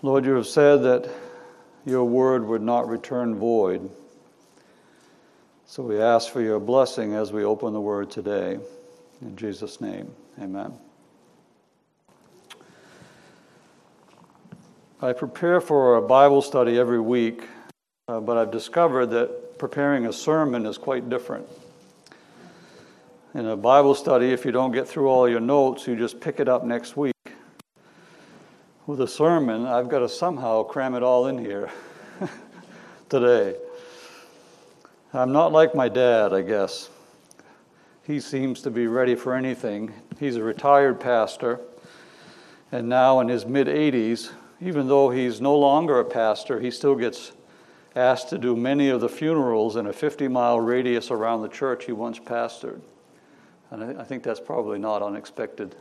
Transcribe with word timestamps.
Lord, 0.00 0.24
you 0.24 0.34
have 0.34 0.46
said 0.46 0.84
that 0.84 1.10
your 1.84 2.04
word 2.04 2.46
would 2.46 2.62
not 2.62 2.88
return 2.88 3.34
void. 3.34 3.90
So 5.66 5.82
we 5.82 6.00
ask 6.00 6.30
for 6.30 6.40
your 6.40 6.60
blessing 6.60 7.14
as 7.14 7.32
we 7.32 7.42
open 7.42 7.72
the 7.72 7.80
word 7.80 8.10
today. 8.10 8.58
In 9.20 9.36
Jesus' 9.36 9.80
name, 9.80 10.14
amen. 10.40 10.72
I 15.02 15.12
prepare 15.12 15.60
for 15.60 15.96
a 15.96 16.02
Bible 16.02 16.42
study 16.42 16.78
every 16.78 17.00
week, 17.00 17.42
uh, 18.06 18.20
but 18.20 18.36
I've 18.36 18.52
discovered 18.52 19.06
that 19.06 19.58
preparing 19.58 20.06
a 20.06 20.12
sermon 20.12 20.64
is 20.64 20.78
quite 20.78 21.08
different. 21.08 21.46
In 23.34 23.46
a 23.46 23.56
Bible 23.56 23.94
study, 23.96 24.30
if 24.30 24.44
you 24.44 24.52
don't 24.52 24.72
get 24.72 24.88
through 24.88 25.08
all 25.08 25.28
your 25.28 25.40
notes, 25.40 25.86
you 25.88 25.96
just 25.96 26.20
pick 26.20 26.38
it 26.38 26.48
up 26.48 26.64
next 26.64 26.96
week. 26.96 27.12
With 28.88 29.02
a 29.02 29.06
sermon, 29.06 29.66
I've 29.66 29.90
got 29.90 29.98
to 29.98 30.08
somehow 30.08 30.62
cram 30.62 30.94
it 30.94 31.02
all 31.02 31.26
in 31.26 31.36
here 31.36 31.68
today. 33.10 33.54
I'm 35.12 35.30
not 35.30 35.52
like 35.52 35.74
my 35.74 35.90
dad, 35.90 36.32
I 36.32 36.40
guess. 36.40 36.88
He 38.06 38.18
seems 38.18 38.62
to 38.62 38.70
be 38.70 38.86
ready 38.86 39.14
for 39.14 39.34
anything. 39.34 39.92
He's 40.18 40.36
a 40.36 40.42
retired 40.42 41.00
pastor, 41.00 41.60
and 42.72 42.88
now 42.88 43.20
in 43.20 43.28
his 43.28 43.44
mid 43.44 43.66
80s, 43.66 44.30
even 44.58 44.88
though 44.88 45.10
he's 45.10 45.38
no 45.38 45.54
longer 45.54 46.00
a 46.00 46.04
pastor, 46.06 46.58
he 46.58 46.70
still 46.70 46.94
gets 46.94 47.32
asked 47.94 48.30
to 48.30 48.38
do 48.38 48.56
many 48.56 48.88
of 48.88 49.02
the 49.02 49.08
funerals 49.10 49.76
in 49.76 49.86
a 49.86 49.92
50 49.92 50.28
mile 50.28 50.60
radius 50.60 51.10
around 51.10 51.42
the 51.42 51.48
church 51.48 51.84
he 51.84 51.92
once 51.92 52.18
pastored. 52.18 52.80
And 53.70 54.00
I 54.00 54.04
think 54.04 54.22
that's 54.22 54.40
probably 54.40 54.78
not 54.78 55.02
unexpected. 55.02 55.76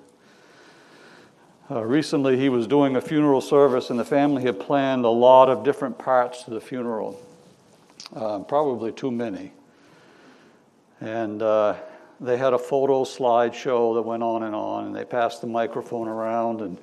Uh, 1.70 1.84
recently, 1.84 2.38
he 2.38 2.48
was 2.48 2.66
doing 2.66 2.96
a 2.96 3.02
funeral 3.02 3.42
service, 3.42 3.90
and 3.90 4.00
the 4.00 4.06
family 4.06 4.42
had 4.44 4.58
planned 4.58 5.04
a 5.04 5.10
lot 5.10 5.50
of 5.50 5.66
different 5.66 5.98
parts 5.98 6.44
to 6.44 6.50
the 6.50 6.62
funeral, 6.62 7.22
uh, 8.16 8.40
probably 8.40 8.90
too 8.90 9.12
many. 9.12 9.52
And 11.02 11.42
uh, 11.42 11.76
they 12.22 12.38
had 12.38 12.54
a 12.54 12.58
photo 12.58 13.04
slideshow 13.04 13.96
that 13.96 14.04
went 14.04 14.24
on 14.24 14.44
and 14.44 14.56
on, 14.56 14.86
and 14.86 14.96
they 14.96 15.04
passed 15.04 15.42
the 15.42 15.48
microphone 15.48 16.08
around. 16.08 16.62
And 16.62 16.78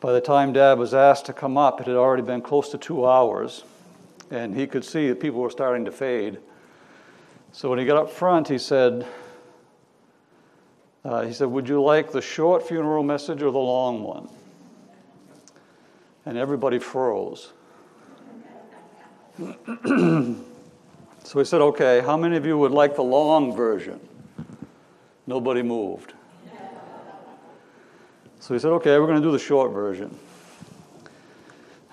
by 0.00 0.14
the 0.14 0.22
time 0.22 0.54
Dad 0.54 0.78
was 0.78 0.94
asked 0.94 1.26
to 1.26 1.34
come 1.34 1.58
up, 1.58 1.78
it 1.78 1.86
had 1.86 1.96
already 1.96 2.22
been 2.22 2.40
close 2.40 2.70
to 2.70 2.78
two 2.78 3.06
hours, 3.06 3.62
and 4.30 4.56
he 4.56 4.66
could 4.66 4.86
see 4.86 5.10
that 5.10 5.20
people 5.20 5.40
were 5.40 5.50
starting 5.50 5.84
to 5.84 5.92
fade. 5.92 6.38
So 7.52 7.68
when 7.68 7.78
he 7.78 7.84
got 7.84 7.98
up 7.98 8.10
front, 8.10 8.48
he 8.48 8.56
said, 8.56 9.06
uh, 11.04 11.22
he 11.22 11.32
said, 11.32 11.48
Would 11.48 11.68
you 11.68 11.82
like 11.82 12.12
the 12.12 12.22
short 12.22 12.66
funeral 12.66 13.02
message 13.02 13.42
or 13.42 13.50
the 13.50 13.58
long 13.58 14.02
one? 14.02 14.28
And 16.24 16.38
everybody 16.38 16.78
froze. 16.78 17.52
so 19.38 20.36
he 21.38 21.44
said, 21.44 21.60
Okay, 21.60 22.00
how 22.00 22.16
many 22.16 22.36
of 22.36 22.46
you 22.46 22.56
would 22.56 22.70
like 22.70 22.94
the 22.94 23.02
long 23.02 23.54
version? 23.56 23.98
Nobody 25.26 25.62
moved. 25.62 26.14
So 28.38 28.54
he 28.54 28.60
said, 28.60 28.70
Okay, 28.72 28.98
we're 28.98 29.06
going 29.06 29.20
to 29.20 29.26
do 29.26 29.32
the 29.32 29.38
short 29.38 29.72
version. 29.72 30.16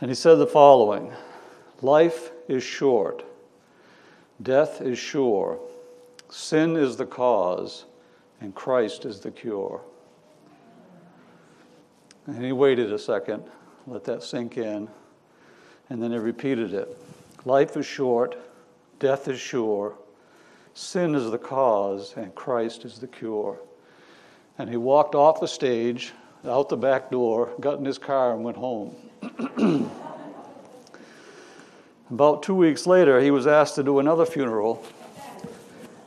And 0.02 0.10
he 0.10 0.16
said 0.16 0.36
the 0.36 0.48
following 0.48 1.12
Life 1.82 2.32
is 2.48 2.62
short, 2.64 3.24
death 4.42 4.82
is 4.82 5.00
sure, 5.00 5.60
sin 6.30 6.76
is 6.76 6.98
the 6.98 7.06
cause 7.06 7.86
and 8.42 8.56
Christ 8.56 9.06
is 9.06 9.20
the 9.20 9.32
cure. 9.32 9.82
And 12.26 12.44
he 12.44 12.52
waited 12.52 12.94
a 12.94 13.00
second, 13.00 13.44
let 13.88 14.04
that 14.06 14.23
sink 14.23 14.58
in, 14.58 14.88
and 15.90 16.02
then 16.02 16.12
he 16.12 16.18
repeated 16.18 16.73
it. 16.73 16.98
Life 17.46 17.76
is 17.76 17.86
short, 17.86 18.38
death 19.00 19.28
is 19.28 19.40
sure, 19.40 19.96
sin 20.73 21.16
is 21.16 21.31
the 21.31 21.38
cause, 21.38 22.13
and 22.16 22.34
Christ 22.36 22.86
is 22.86 23.00
the 23.00 23.08
cure. 23.08 23.59
And 24.58 24.69
he 24.69 24.78
walked 24.78 25.16
off 25.16 25.40
the 25.40 25.47
stage, 25.47 26.13
out 26.46 26.69
the 26.69 26.78
back 26.78 27.09
door, 27.09 27.53
got 27.59 27.80
in 27.80 27.86
his 27.86 27.97
car, 27.97 28.34
and 28.34 28.44
went 28.44 28.58
home. 28.58 28.96
About 32.12 32.44
two 32.44 32.56
weeks 32.56 32.88
later, 32.88 33.19
he 33.22 33.31
was 33.31 33.46
asked 33.47 33.75
to 33.75 33.84
do 33.84 34.00
another 34.00 34.25
funeral. 34.25 34.84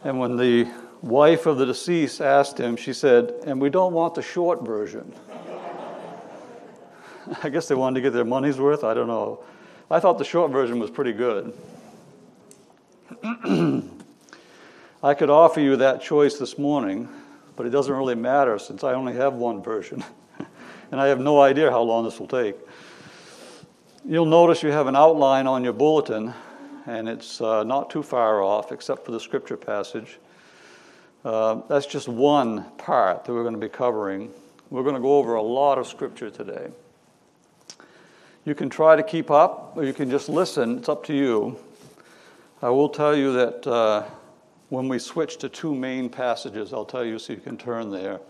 And 0.04 0.18
when 0.18 0.36
the 0.36 0.68
wife 1.02 1.46
of 1.46 1.58
the 1.58 1.66
deceased 1.66 2.20
asked 2.20 2.58
him, 2.58 2.76
she 2.76 2.92
said, 2.92 3.34
and 3.44 3.60
we 3.60 3.68
don't 3.68 3.92
want 3.92 4.14
the 4.14 4.22
short 4.22 4.64
version. 4.64 5.12
I 7.42 7.48
guess 7.48 7.68
they 7.68 7.74
wanted 7.74 7.96
to 7.96 8.00
get 8.00 8.12
their 8.12 8.24
money's 8.24 8.58
worth. 8.58 8.84
I 8.84 8.94
don't 8.94 9.08
know. 9.08 9.44
I 9.90 10.00
thought 10.00 10.18
the 10.18 10.24
short 10.24 10.50
version 10.50 10.78
was 10.78 10.90
pretty 10.90 11.12
good. 11.12 11.52
I 15.02 15.14
could 15.14 15.30
offer 15.30 15.60
you 15.60 15.76
that 15.76 16.00
choice 16.00 16.38
this 16.38 16.56
morning, 16.56 17.08
but 17.56 17.66
it 17.66 17.70
doesn't 17.70 17.94
really 17.94 18.14
matter 18.14 18.58
since 18.58 18.84
I 18.84 18.94
only 18.94 19.14
have 19.14 19.34
one 19.34 19.62
version. 19.62 20.04
and 20.90 21.00
I 21.00 21.08
have 21.08 21.20
no 21.20 21.40
idea 21.40 21.70
how 21.70 21.82
long 21.82 22.04
this 22.04 22.18
will 22.20 22.28
take. 22.28 22.56
You'll 24.04 24.26
notice 24.26 24.62
you 24.62 24.70
have 24.70 24.86
an 24.86 24.96
outline 24.96 25.46
on 25.46 25.62
your 25.62 25.72
bulletin, 25.72 26.32
and 26.86 27.08
it's 27.08 27.40
uh, 27.40 27.62
not 27.64 27.90
too 27.90 28.02
far 28.02 28.42
off, 28.42 28.72
except 28.72 29.04
for 29.04 29.12
the 29.12 29.20
scripture 29.20 29.56
passage. 29.56 30.18
Uh, 31.24 31.60
that's 31.68 31.86
just 31.86 32.08
one 32.08 32.64
part 32.78 33.24
that 33.24 33.32
we're 33.32 33.42
going 33.42 33.54
to 33.54 33.60
be 33.60 33.68
covering. 33.68 34.30
We're 34.70 34.82
going 34.82 34.96
to 34.96 35.00
go 35.00 35.18
over 35.18 35.34
a 35.34 35.42
lot 35.42 35.78
of 35.78 35.86
scripture 35.86 36.30
today. 36.30 36.70
You 38.44 38.54
can 38.56 38.68
try 38.68 38.96
to 38.96 39.02
keep 39.02 39.30
up, 39.30 39.74
or 39.76 39.84
you 39.84 39.92
can 39.92 40.10
just 40.10 40.28
listen. 40.28 40.78
It's 40.78 40.88
up 40.88 41.04
to 41.04 41.14
you. 41.14 41.58
I 42.60 42.70
will 42.70 42.88
tell 42.88 43.16
you 43.16 43.32
that 43.34 43.66
uh, 43.66 44.04
when 44.68 44.88
we 44.88 44.98
switch 44.98 45.36
to 45.38 45.48
two 45.48 45.74
main 45.74 46.08
passages, 46.08 46.72
I'll 46.72 46.84
tell 46.84 47.04
you 47.04 47.18
so 47.20 47.32
you 47.32 47.40
can 47.40 47.56
turn 47.56 47.90
there. 47.90 48.20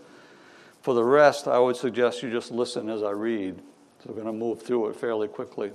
For 0.81 0.93
the 0.93 1.03
rest, 1.03 1.47
I 1.47 1.57
would 1.57 1.77
suggest 1.77 2.21
you 2.21 2.29
just 2.29 2.51
listen 2.51 2.89
as 2.89 3.01
I 3.01 3.11
read. 3.11 3.57
So 4.03 4.09
we're 4.09 4.21
going 4.21 4.25
to 4.25 4.33
move 4.33 4.61
through 4.61 4.89
it 4.89 4.95
fairly 4.97 5.29
quickly. 5.29 5.71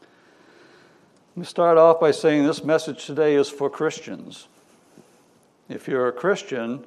Let 0.00 1.36
me 1.36 1.44
start 1.44 1.76
off 1.76 2.00
by 2.00 2.12
saying 2.12 2.46
this 2.46 2.64
message 2.64 3.04
today 3.04 3.34
is 3.34 3.50
for 3.50 3.68
Christians. 3.68 4.48
If 5.68 5.88
you're 5.88 6.08
a 6.08 6.12
Christian, 6.12 6.84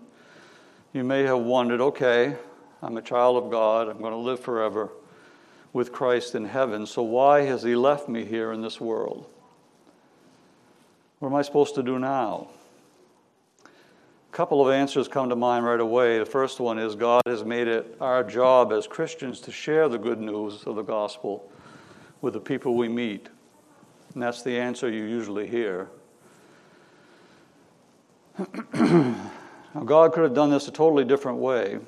you 0.93 1.03
may 1.03 1.23
have 1.23 1.39
wondered 1.39 1.81
okay, 1.81 2.35
I'm 2.81 2.95
a 2.95 3.01
child 3.01 3.43
of 3.43 3.51
God, 3.51 3.89
I'm 3.89 3.99
going 3.99 4.13
to 4.13 4.17
live 4.17 4.39
forever 4.39 4.89
with 5.73 5.91
Christ 5.91 6.33
in 6.33 6.45
heaven, 6.45 6.85
so 6.85 7.03
why 7.03 7.41
has 7.41 7.61
He 7.61 7.75
left 7.75 8.07
me 8.07 8.25
here 8.25 8.53
in 8.53 8.61
this 8.61 8.79
world? 8.79 9.29
What 11.19 11.29
am 11.29 11.35
I 11.35 11.41
supposed 11.41 11.75
to 11.75 11.83
do 11.83 11.99
now? 11.99 12.47
A 13.65 14.35
couple 14.35 14.65
of 14.65 14.73
answers 14.73 15.09
come 15.09 15.27
to 15.29 15.35
mind 15.35 15.65
right 15.65 15.79
away. 15.79 16.17
The 16.17 16.25
first 16.25 16.61
one 16.61 16.79
is 16.79 16.95
God 16.95 17.23
has 17.25 17.43
made 17.43 17.67
it 17.67 17.97
our 17.99 18.23
job 18.23 18.71
as 18.71 18.87
Christians 18.87 19.41
to 19.41 19.51
share 19.51 19.89
the 19.89 19.97
good 19.97 20.21
news 20.21 20.63
of 20.63 20.75
the 20.75 20.83
gospel 20.83 21.51
with 22.21 22.33
the 22.33 22.39
people 22.39 22.75
we 22.75 22.87
meet. 22.87 23.27
And 24.13 24.23
that's 24.23 24.41
the 24.41 24.57
answer 24.57 24.89
you 24.89 25.03
usually 25.03 25.47
hear. 25.47 25.89
now, 28.73 29.83
God 29.85 30.13
could 30.13 30.23
have 30.23 30.33
done 30.33 30.49
this 30.49 30.67
a 30.67 30.71
totally 30.71 31.03
different 31.03 31.39
way. 31.39 31.79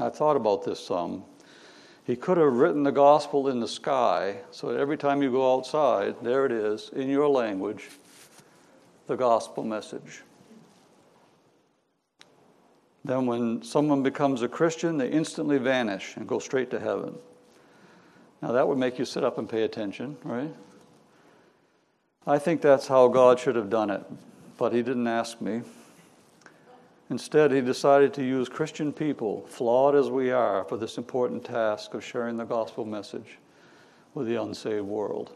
I 0.00 0.08
thought 0.08 0.36
about 0.36 0.64
this 0.64 0.84
some. 0.84 1.24
He 2.04 2.16
could 2.16 2.38
have 2.38 2.52
written 2.52 2.82
the 2.82 2.92
gospel 2.92 3.48
in 3.48 3.60
the 3.60 3.68
sky 3.68 4.38
so 4.50 4.68
that 4.68 4.80
every 4.80 4.96
time 4.96 5.22
you 5.22 5.30
go 5.30 5.54
outside, 5.54 6.16
there 6.22 6.46
it 6.46 6.52
is, 6.52 6.90
in 6.94 7.08
your 7.08 7.28
language, 7.28 7.90
the 9.06 9.16
gospel 9.16 9.62
message. 9.62 10.22
Then, 13.04 13.26
when 13.26 13.62
someone 13.62 14.02
becomes 14.02 14.40
a 14.40 14.48
Christian, 14.48 14.96
they 14.96 15.10
instantly 15.10 15.58
vanish 15.58 16.16
and 16.16 16.26
go 16.26 16.38
straight 16.38 16.70
to 16.70 16.80
heaven. 16.80 17.14
Now, 18.40 18.52
that 18.52 18.66
would 18.66 18.78
make 18.78 18.98
you 18.98 19.04
sit 19.04 19.22
up 19.22 19.36
and 19.36 19.48
pay 19.48 19.64
attention, 19.64 20.16
right? 20.24 20.54
I 22.26 22.38
think 22.38 22.62
that's 22.62 22.86
how 22.86 23.08
God 23.08 23.38
should 23.38 23.56
have 23.56 23.68
done 23.68 23.90
it 23.90 24.02
but 24.56 24.72
he 24.72 24.82
didn't 24.82 25.06
ask 25.06 25.40
me. 25.40 25.62
Instead, 27.10 27.52
he 27.52 27.60
decided 27.60 28.14
to 28.14 28.24
use 28.24 28.48
Christian 28.48 28.92
people, 28.92 29.46
flawed 29.46 29.94
as 29.94 30.08
we 30.08 30.30
are, 30.30 30.64
for 30.64 30.76
this 30.76 30.96
important 30.96 31.44
task 31.44 31.94
of 31.94 32.02
sharing 32.02 32.36
the 32.36 32.44
gospel 32.44 32.84
message 32.84 33.38
with 34.14 34.26
the 34.26 34.40
unsaved 34.40 34.86
world. 34.86 35.34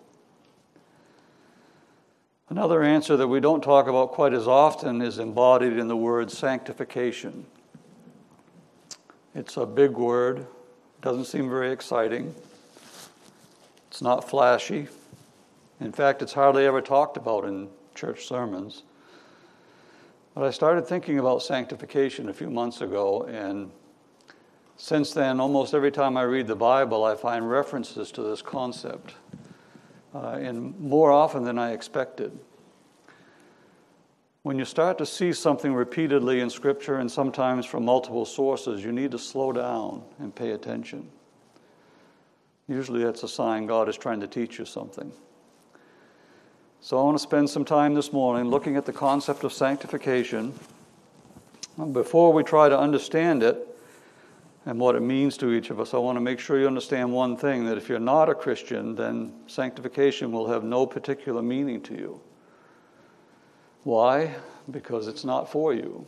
Another 2.48 2.82
answer 2.82 3.16
that 3.18 3.28
we 3.28 3.40
don't 3.40 3.62
talk 3.62 3.86
about 3.86 4.12
quite 4.12 4.32
as 4.32 4.48
often 4.48 5.02
is 5.02 5.18
embodied 5.18 5.76
in 5.76 5.88
the 5.88 5.96
word 5.96 6.30
sanctification. 6.30 7.44
It's 9.34 9.58
a 9.58 9.66
big 9.66 9.90
word, 9.92 10.46
doesn't 11.02 11.26
seem 11.26 11.50
very 11.50 11.70
exciting, 11.70 12.34
it's 13.88 14.00
not 14.00 14.28
flashy. 14.28 14.88
In 15.80 15.92
fact, 15.92 16.22
it's 16.22 16.32
hardly 16.32 16.64
ever 16.64 16.80
talked 16.80 17.16
about 17.16 17.44
in 17.44 17.68
church 17.94 18.26
sermons. 18.26 18.82
But 20.38 20.46
I 20.46 20.50
started 20.50 20.86
thinking 20.86 21.18
about 21.18 21.42
sanctification 21.42 22.28
a 22.28 22.32
few 22.32 22.48
months 22.48 22.80
ago, 22.80 23.24
and 23.24 23.72
Since 24.76 25.12
then, 25.12 25.40
almost 25.40 25.74
every 25.74 25.90
time 25.90 26.16
I 26.16 26.22
read 26.22 26.46
the 26.46 26.54
Bible, 26.54 27.02
I 27.04 27.16
find 27.16 27.50
references 27.50 28.12
to 28.12 28.22
this 28.22 28.40
concept, 28.40 29.14
uh, 30.14 30.38
and 30.40 30.78
more 30.78 31.10
often 31.10 31.42
than 31.42 31.58
I 31.58 31.72
expected. 31.72 32.38
When 34.44 34.56
you 34.56 34.64
start 34.64 34.96
to 34.98 35.06
see 35.06 35.32
something 35.32 35.74
repeatedly 35.74 36.38
in 36.38 36.48
Scripture 36.48 36.98
and 36.98 37.10
sometimes 37.10 37.66
from 37.66 37.84
multiple 37.84 38.24
sources, 38.24 38.84
you 38.84 38.92
need 38.92 39.10
to 39.10 39.18
slow 39.18 39.50
down 39.50 40.04
and 40.20 40.32
pay 40.32 40.52
attention. 40.52 41.10
Usually, 42.68 43.02
that's 43.02 43.24
a 43.24 43.28
sign 43.28 43.66
God 43.66 43.88
is 43.88 43.96
trying 43.96 44.20
to 44.20 44.28
teach 44.28 44.60
you 44.60 44.64
something. 44.64 45.10
So, 46.80 46.96
I 46.96 47.02
want 47.02 47.16
to 47.16 47.22
spend 47.22 47.50
some 47.50 47.64
time 47.64 47.94
this 47.94 48.12
morning 48.12 48.50
looking 48.50 48.76
at 48.76 48.86
the 48.86 48.92
concept 48.92 49.42
of 49.42 49.52
sanctification. 49.52 50.54
Before 51.92 52.32
we 52.32 52.44
try 52.44 52.68
to 52.68 52.78
understand 52.78 53.42
it, 53.42 53.68
and 54.64 54.78
what 54.78 54.94
it 54.94 55.00
means 55.00 55.36
to 55.38 55.52
each 55.52 55.70
of 55.70 55.80
us, 55.80 55.92
I 55.92 55.98
want 55.98 56.16
to 56.16 56.20
make 56.20 56.38
sure 56.38 56.60
you 56.60 56.66
understand 56.66 57.12
one 57.12 57.36
thing 57.36 57.64
that 57.64 57.78
if 57.78 57.88
you're 57.88 57.98
not 57.98 58.28
a 58.28 58.34
Christian, 58.34 58.94
then 58.94 59.32
sanctification 59.46 60.30
will 60.30 60.46
have 60.48 60.62
no 60.62 60.86
particular 60.86 61.42
meaning 61.42 61.80
to 61.82 61.94
you. 61.94 62.20
Why? 63.82 64.34
Because 64.70 65.08
it's 65.08 65.24
not 65.24 65.50
for 65.50 65.74
you. 65.74 66.06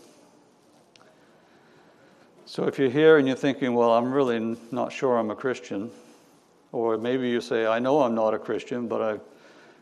So 2.44 2.64
if 2.64 2.78
you're 2.78 2.90
here 2.90 3.16
and 3.16 3.26
you're 3.26 3.36
thinking, 3.36 3.74
well, 3.74 3.92
I'm 3.92 4.12
really 4.12 4.56
not 4.70 4.92
sure 4.92 5.18
I'm 5.18 5.30
a 5.30 5.36
Christian, 5.36 5.90
or 6.70 6.96
maybe 6.96 7.28
you 7.28 7.40
say, 7.40 7.66
I 7.66 7.78
know 7.78 8.02
I'm 8.02 8.14
not 8.14 8.34
a 8.34 8.38
Christian, 8.38 8.86
but 8.86 9.00
I 9.00 9.20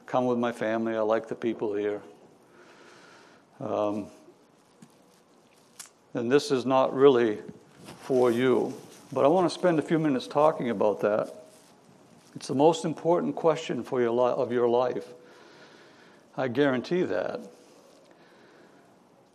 come 0.09 0.27
with 0.27 0.39
my 0.39 0.51
family, 0.51 0.97
I 0.97 1.01
like 1.01 1.29
the 1.29 1.35
people 1.35 1.75
here. 1.75 2.01
Um, 3.61 4.07
and 6.15 6.33
this 6.33 6.51
is 6.51 6.67
not 6.67 6.95
really 6.95 7.39
for 8.01 8.31
you. 8.31 8.75
But 9.13 9.25
I 9.25 9.29
want 9.29 9.49
to 9.49 9.55
spend 9.55 9.79
a 9.79 9.83
few 9.83 9.99
minutes 9.99 10.27
talking 10.27 10.71
about 10.71 11.01
that. 11.01 11.33
It's 12.35 12.49
the 12.49 12.55
most 12.55 12.85
important 12.85 13.37
question 13.37 13.83
for 13.83 14.01
your 14.01 14.11
li- 14.11 14.35
of 14.35 14.51
your 14.51 14.69
life. 14.69 15.07
I 16.37 16.49
guarantee 16.49 17.03
that. 17.03 17.41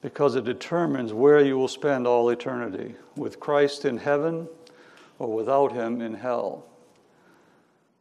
Because 0.01 0.35
it 0.35 0.43
determines 0.43 1.13
where 1.13 1.39
you 1.39 1.57
will 1.57 1.67
spend 1.67 2.07
all 2.07 2.29
eternity 2.29 2.95
with 3.15 3.39
Christ 3.39 3.85
in 3.85 3.97
heaven 3.97 4.47
or 5.19 5.33
without 5.33 5.71
Him 5.71 6.01
in 6.01 6.13
hell. 6.13 6.65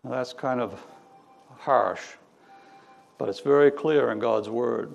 Now, 0.02 0.10
that's 0.10 0.32
kind 0.32 0.60
of 0.60 0.82
harsh, 1.58 2.02
but 3.22 3.28
it's 3.28 3.38
very 3.38 3.70
clear 3.70 4.10
in 4.10 4.18
God's 4.18 4.48
Word. 4.48 4.92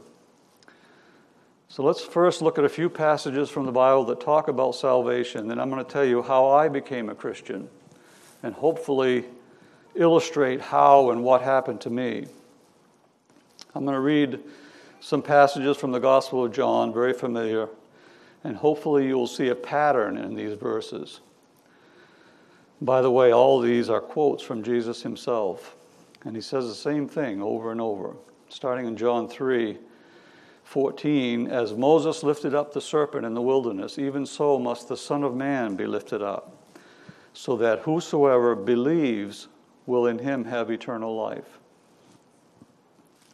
So 1.70 1.82
let's 1.82 2.02
first 2.02 2.42
look 2.42 2.60
at 2.60 2.66
a 2.66 2.70
few 2.70 2.90
passages 2.90 3.50
from 3.50 3.66
the 3.66 3.72
Bible 3.72 4.04
that 4.04 4.20
talk 4.20 4.50
about 4.50 4.76
salvation. 4.76 5.48
Then 5.48 5.62
I'm 5.62 5.70
going 5.70 5.86
to 5.86 5.90
tell 5.90 6.04
you 6.04 6.22
how 6.22 6.48
I 6.48 6.68
became 6.68 7.08
a 7.08 7.16
Christian 7.16 7.70
and 8.44 8.54
hopefully 8.54 9.24
illustrate 9.96 10.60
how 10.60 11.12
and 11.12 11.24
what 11.24 11.42
happened 11.42 11.80
to 11.80 11.90
me. 11.90 12.26
I'm 13.74 13.86
going 13.86 13.96
to 13.96 14.02
read 14.02 14.42
some 15.00 15.22
passages 15.22 15.78
from 15.78 15.94
the 15.94 16.00
Gospel 16.00 16.44
of 16.44 16.52
John, 16.52 16.92
very 16.92 17.14
familiar, 17.14 17.70
and 18.44 18.58
hopefully 18.58 19.08
you 19.08 19.16
will 19.16 19.28
see 19.28 19.48
a 19.48 19.56
pattern 19.56 20.18
in 20.18 20.36
these 20.36 20.56
verses. 20.56 21.22
By 22.82 23.02
the 23.02 23.10
way, 23.10 23.32
all 23.32 23.62
these 23.62 23.90
are 23.90 24.02
quotes 24.02 24.44
from 24.44 24.64
Jesus 24.64 25.02
himself, 25.02 25.78
and 26.28 26.36
he 26.36 26.42
says 26.42 26.68
the 26.68 26.76
same 26.76 27.08
thing 27.08 27.42
over 27.42 27.72
and 27.72 27.80
over. 27.80 28.14
Starting 28.50 28.86
in 28.86 28.98
John 28.98 29.30
3, 29.30 29.78
14, 30.66 31.48
as 31.48 31.74
Moses 31.74 32.22
lifted 32.22 32.54
up 32.54 32.74
the 32.74 32.82
serpent 32.82 33.26
in 33.26 33.34
the 33.34 33.42
wilderness, 33.42 33.98
even 33.98 34.26
so 34.26 34.60
must 34.60 34.90
the 34.90 34.98
Son 34.98 35.24
of 35.24 35.34
Man 35.38 35.78
be 35.78 35.88
lifted 35.88 36.22
up, 36.22 36.76
so 37.32 37.56
that 37.56 37.80
whosoever 37.80 38.56
believes 38.56 39.48
will 39.86 40.06
in 40.06 40.20
him 40.20 40.44
have 40.44 40.70
eternal 40.70 41.16
life. 41.16 41.60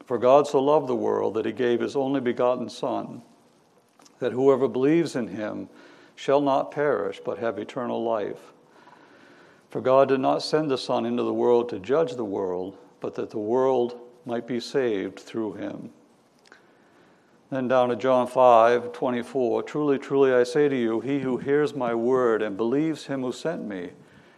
For 0.05 0.19
God 0.19 0.45
so 0.45 0.61
loved 0.61 0.87
the 0.87 0.95
world 0.95 1.33
that 1.33 1.47
he 1.47 1.51
gave 1.51 1.79
his 1.79 1.95
only 1.95 2.21
begotten 2.21 2.69
Son, 2.69 3.23
that 4.19 4.33
whoever 4.33 4.67
believes 4.67 5.15
in 5.15 5.29
him 5.29 5.67
shall 6.15 6.41
not 6.41 6.69
perish, 6.69 7.19
but 7.25 7.39
have 7.39 7.57
eternal 7.57 8.03
life. 8.03 8.53
For 9.71 9.81
God 9.81 10.09
did 10.09 10.19
not 10.19 10.43
send 10.43 10.69
the 10.69 10.77
Son 10.77 11.07
into 11.07 11.23
the 11.23 11.33
world 11.33 11.69
to 11.69 11.79
judge 11.79 12.13
the 12.13 12.23
world, 12.23 12.77
but 13.03 13.15
that 13.15 13.31
the 13.31 13.37
world 13.37 13.99
might 14.25 14.47
be 14.47 14.61
saved 14.61 15.19
through 15.19 15.51
him. 15.51 15.89
Then 17.49 17.67
down 17.67 17.89
to 17.89 17.97
John 17.97 18.27
5 18.27 18.93
24. 18.93 19.63
Truly, 19.63 19.99
truly, 19.99 20.33
I 20.33 20.43
say 20.43 20.69
to 20.69 20.75
you, 20.75 21.01
he 21.01 21.19
who 21.19 21.35
hears 21.35 21.75
my 21.75 21.93
word 21.93 22.41
and 22.41 22.55
believes 22.55 23.07
him 23.07 23.21
who 23.21 23.33
sent 23.33 23.67
me 23.67 23.89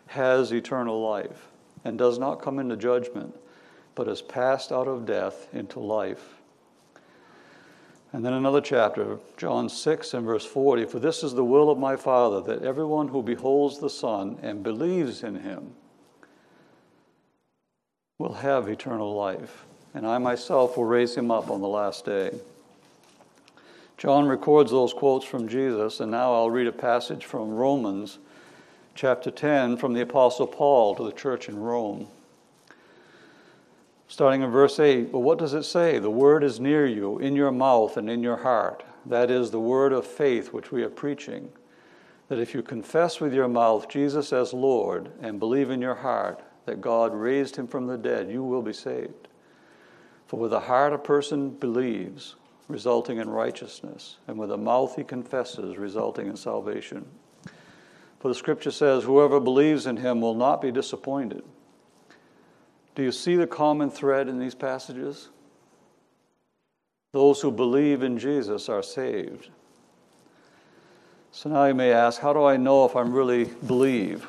has 0.07 0.51
eternal 0.51 1.00
life 1.00 1.50
and 1.83 1.95
does 1.95 2.17
not 2.17 2.41
come 2.41 2.57
into 2.57 2.75
judgment, 2.75 3.35
but 3.94 4.07
is 4.07 4.23
passed 4.23 4.71
out 4.71 4.88
of 4.88 5.06
death 5.06 5.47
into 5.53 5.79
life. 5.79 6.41
And 8.13 8.25
then 8.25 8.33
another 8.33 8.62
chapter, 8.62 9.19
John 9.38 9.69
6 9.69 10.15
and 10.15 10.25
verse 10.25 10.45
40 10.45 10.85
For 10.85 10.97
this 10.97 11.21
is 11.21 11.35
the 11.35 11.45
will 11.45 11.69
of 11.69 11.77
my 11.77 11.95
Father, 11.95 12.41
that 12.41 12.65
everyone 12.65 13.09
who 13.09 13.21
beholds 13.21 13.77
the 13.77 13.91
Son 13.91 14.39
and 14.41 14.63
believes 14.63 15.21
in 15.21 15.35
him 15.35 15.75
will 18.17 18.33
have 18.33 18.69
eternal 18.69 19.13
life, 19.13 19.65
and 19.94 20.07
I 20.07 20.19
myself 20.19 20.77
will 20.77 20.85
raise 20.85 21.15
him 21.15 21.31
up 21.31 21.50
on 21.51 21.59
the 21.59 21.67
last 21.67 22.06
day. 22.06 22.31
John 23.97 24.25
records 24.25 24.71
those 24.71 24.94
quotes 24.94 25.25
from 25.25 25.50
Jesus, 25.50 26.00
and 26.00 26.12
now 26.12 26.33
I'll 26.33 26.50
read 26.50 26.67
a 26.67 26.71
passage 26.71 27.25
from 27.25 27.50
Romans 27.50 28.19
chapter 28.94 29.29
10 29.29 29.75
from 29.75 29.94
the 29.94 30.00
Apostle 30.00 30.47
Paul 30.47 30.95
to 30.95 31.03
the 31.03 31.12
church 31.12 31.50
in 31.50 31.59
Rome. 31.59 32.07
Starting 34.07 34.44
in 34.44 34.50
verse 34.50 34.79
8, 34.79 35.12
but 35.12 35.19
what 35.19 35.38
does 35.38 35.53
it 35.53 35.63
say? 35.63 36.00
The 36.00 36.09
word 36.09 36.41
is 36.41 36.57
near 36.57 36.85
you, 36.85 37.19
in 37.19 37.35
your 37.35 37.51
mouth 37.51 37.97
and 37.97 38.09
in 38.09 38.23
your 38.23 38.38
heart. 38.38 38.81
That 39.06 39.29
is 39.29 39.51
the 39.51 39.59
word 39.59 39.91
of 39.91 40.07
faith 40.07 40.53
which 40.53 40.71
we 40.71 40.83
are 40.83 40.89
preaching. 40.89 41.51
That 42.29 42.39
if 42.39 42.53
you 42.53 42.62
confess 42.62 43.19
with 43.19 43.33
your 43.33 43.50
mouth 43.50 43.89
Jesus 43.89 44.31
as 44.31 44.53
Lord 44.53 45.12
and 45.21 45.38
believe 45.38 45.69
in 45.69 45.81
your 45.81 45.95
heart 45.95 46.41
that 46.65 46.81
God 46.81 47.13
raised 47.13 47.56
him 47.56 47.67
from 47.67 47.88
the 47.88 47.97
dead, 47.97 48.29
you 48.29 48.44
will 48.44 48.62
be 48.62 48.73
saved. 48.73 49.27
For 50.27 50.39
with 50.39 50.51
the 50.51 50.59
heart 50.59 50.94
a 50.94 50.97
person 50.97 51.51
believes 51.51 52.35
resulting 52.67 53.17
in 53.17 53.29
righteousness, 53.29 54.17
and 54.27 54.38
with 54.38 54.50
the 54.50 54.57
mouth 54.57 54.95
he 54.95 55.03
confesses, 55.03 55.77
resulting 55.77 56.27
in 56.27 56.35
salvation. 56.35 57.06
For 58.19 58.29
the 58.29 58.35
scripture 58.35 58.71
says, 58.71 59.03
Whoever 59.03 59.39
believes 59.39 59.85
in 59.85 59.97
him 59.97 60.19
will 60.19 60.33
not 60.33 60.62
be 60.62 60.71
disappointed. 60.71 61.44
Do 62.95 63.03
you 63.03 63.12
see 63.12 63.36
the 63.36 63.45
common 63.45 63.91
thread 63.91 64.27
in 64.27 64.39
these 64.39 64.55
passages? 64.55 65.29
Those 67.12 67.41
who 67.41 67.51
believe 67.51 68.01
in 68.01 68.17
Jesus 68.17 68.67
are 68.67 68.81
saved. 68.81 69.50
So 71.31 71.50
now 71.50 71.65
you 71.65 71.74
may 71.74 71.91
ask, 71.91 72.22
how 72.22 72.34
do 72.34 72.45
I 72.45 72.57
know 72.57 72.86
if 72.86 72.95
I'm 72.95 73.13
really 73.13 73.45
believe? 73.67 74.25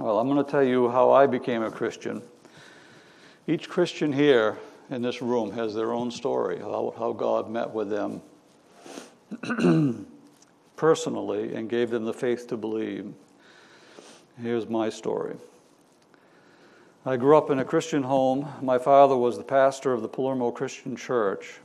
Well, 0.00 0.18
I'm 0.18 0.30
going 0.30 0.42
to 0.42 0.50
tell 0.50 0.62
you 0.62 0.88
how 0.88 1.10
I 1.10 1.26
became 1.26 1.62
a 1.62 1.70
Christian. 1.70 2.22
Each 3.46 3.68
Christian 3.68 4.14
here 4.14 4.56
in 4.88 5.02
this 5.02 5.20
room 5.20 5.52
has 5.52 5.74
their 5.74 5.92
own 5.92 6.10
story 6.10 6.58
how, 6.58 6.94
how 6.96 7.12
God 7.12 7.50
met 7.50 7.68
with 7.70 7.90
them 7.90 8.22
personally 10.76 11.54
and 11.54 11.68
gave 11.68 11.90
them 11.90 12.06
the 12.06 12.14
faith 12.14 12.48
to 12.48 12.56
believe. 12.56 13.12
Here's 14.40 14.66
my 14.70 14.88
story. 14.88 15.36
I 17.04 17.18
grew 17.18 17.36
up 17.36 17.50
in 17.50 17.58
a 17.58 17.64
Christian 17.66 18.02
home. 18.02 18.48
My 18.62 18.78
father 18.78 19.18
was 19.18 19.36
the 19.36 19.44
pastor 19.44 19.92
of 19.92 20.00
the 20.00 20.08
Palermo 20.08 20.50
Christian 20.50 20.96
Church. 20.96 21.58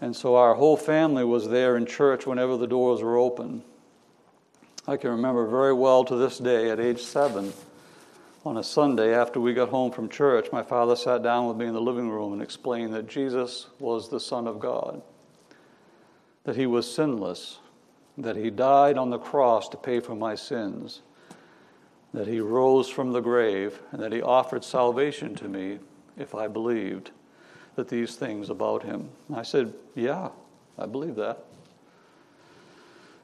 And 0.00 0.16
so 0.16 0.36
our 0.36 0.54
whole 0.54 0.78
family 0.78 1.24
was 1.26 1.50
there 1.50 1.76
in 1.76 1.84
church 1.84 2.24
whenever 2.24 2.56
the 2.56 2.66
doors 2.66 3.02
were 3.02 3.18
open. 3.18 3.62
I 4.90 4.96
can 4.96 5.10
remember 5.10 5.46
very 5.46 5.72
well 5.72 6.02
to 6.02 6.16
this 6.16 6.38
day 6.38 6.68
at 6.68 6.80
age 6.80 7.00
seven 7.00 7.52
on 8.44 8.56
a 8.56 8.64
Sunday 8.64 9.14
after 9.14 9.40
we 9.40 9.54
got 9.54 9.68
home 9.68 9.92
from 9.92 10.08
church, 10.08 10.48
my 10.50 10.64
father 10.64 10.96
sat 10.96 11.22
down 11.22 11.46
with 11.46 11.56
me 11.56 11.66
in 11.66 11.74
the 11.74 11.80
living 11.80 12.10
room 12.10 12.32
and 12.32 12.42
explained 12.42 12.92
that 12.94 13.06
Jesus 13.06 13.68
was 13.78 14.08
the 14.08 14.18
Son 14.18 14.48
of 14.48 14.58
God, 14.58 15.00
that 16.42 16.56
he 16.56 16.66
was 16.66 16.92
sinless, 16.92 17.60
that 18.18 18.34
he 18.34 18.50
died 18.50 18.98
on 18.98 19.10
the 19.10 19.18
cross 19.18 19.68
to 19.68 19.76
pay 19.76 20.00
for 20.00 20.16
my 20.16 20.34
sins, 20.34 21.02
that 22.12 22.26
he 22.26 22.40
rose 22.40 22.88
from 22.88 23.12
the 23.12 23.20
grave, 23.20 23.78
and 23.92 24.02
that 24.02 24.10
he 24.10 24.20
offered 24.20 24.64
salvation 24.64 25.36
to 25.36 25.48
me 25.48 25.78
if 26.18 26.34
I 26.34 26.48
believed 26.48 27.12
that 27.76 27.86
these 27.86 28.16
things 28.16 28.50
about 28.50 28.82
him. 28.82 29.08
I 29.32 29.42
said, 29.42 29.72
Yeah, 29.94 30.30
I 30.76 30.86
believe 30.86 31.14
that. 31.14 31.44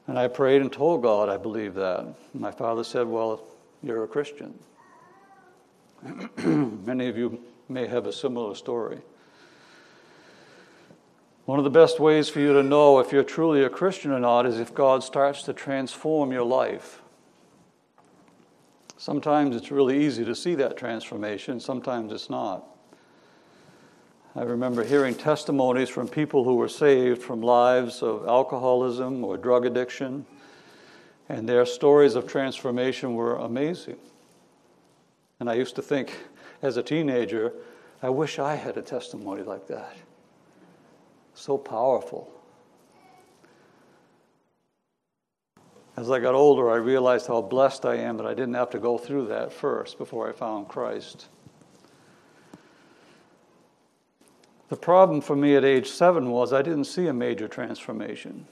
And 0.07 0.17
I 0.17 0.27
prayed 0.27 0.61
and 0.61 0.71
told 0.71 1.03
God 1.03 1.29
I 1.29 1.37
believe 1.37 1.73
that. 1.75 2.15
My 2.33 2.51
father 2.51 2.83
said, 2.83 3.07
Well, 3.07 3.43
you're 3.83 4.03
a 4.03 4.07
Christian. 4.07 4.57
Many 6.37 7.07
of 7.07 7.17
you 7.17 7.41
may 7.69 7.87
have 7.87 8.05
a 8.05 8.13
similar 8.13 8.55
story. 8.55 8.99
One 11.45 11.59
of 11.59 11.63
the 11.63 11.71
best 11.71 11.99
ways 11.99 12.27
for 12.29 12.39
you 12.39 12.53
to 12.53 12.63
know 12.63 12.99
if 12.99 13.11
you're 13.11 13.23
truly 13.23 13.63
a 13.63 13.69
Christian 13.69 14.11
or 14.11 14.19
not 14.19 14.45
is 14.45 14.59
if 14.59 14.73
God 14.73 15.03
starts 15.03 15.43
to 15.43 15.53
transform 15.53 16.31
your 16.31 16.43
life 16.43 17.01
Sometimes 18.97 19.55
it's 19.55 19.71
really 19.71 20.03
easy 20.05 20.25
to 20.25 20.35
see 20.35 20.55
that 20.55 20.75
transformation, 20.75 21.59
sometimes 21.59 22.11
it's 22.11 22.29
not. 22.29 22.65
I 24.37 24.43
remember 24.43 24.83
hearing 24.83 25.15
testimonies 25.15 25.89
from 25.89 26.07
people 26.07 26.43
who 26.43 26.57
were 26.57 26.69
saved 26.69 27.23
from 27.23 27.41
lives 27.41 28.03
of 28.03 28.27
alcoholism 28.27 29.23
or 29.23 29.35
drug 29.35 29.65
addiction, 29.65 30.27
and 31.27 31.49
their 31.49 31.65
stories 31.65 32.13
of 32.13 32.27
transformation 32.27 33.15
were 33.15 33.37
amazing. 33.37 33.97
And 35.39 35.49
I 35.49 35.55
used 35.55 35.75
to 35.77 35.81
think, 35.81 36.15
as 36.61 36.77
a 36.77 36.83
teenager, 36.83 37.51
I 38.03 38.09
wish 38.09 38.37
I 38.37 38.53
had 38.53 38.77
a 38.77 38.81
testimony 38.83 39.41
like 39.41 39.65
that. 39.69 39.97
So 41.33 41.57
powerful. 41.57 42.29
As 45.95 46.11
I 46.11 46.19
got 46.19 46.35
older, 46.35 46.69
I 46.69 46.75
realized 46.75 47.25
how 47.25 47.41
blessed 47.41 47.85
I 47.85 47.95
am 47.95 48.17
that 48.17 48.27
I 48.27 48.35
didn't 48.35 48.53
have 48.53 48.69
to 48.69 48.79
go 48.79 48.99
through 48.99 49.29
that 49.29 49.51
first 49.51 49.97
before 49.97 50.29
I 50.29 50.31
found 50.31 50.67
Christ. 50.67 51.25
The 54.69 54.75
problem 54.75 55.21
for 55.21 55.35
me 55.35 55.55
at 55.55 55.63
age 55.63 55.87
seven 55.89 56.29
was 56.29 56.51
I 56.51 56.61
didn't 56.61 56.85
see 56.85 57.07
a 57.07 57.13
major 57.13 57.47
transformation. 57.47 58.45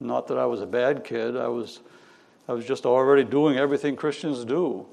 Not 0.00 0.26
that 0.28 0.38
I 0.38 0.46
was 0.46 0.60
a 0.60 0.66
bad 0.66 1.04
kid, 1.04 1.36
I 1.36 1.48
was, 1.48 1.80
I 2.48 2.52
was 2.52 2.64
just 2.64 2.86
already 2.86 3.22
doing 3.22 3.58
everything 3.58 3.96
Christians 3.96 4.44
do. 4.44 4.86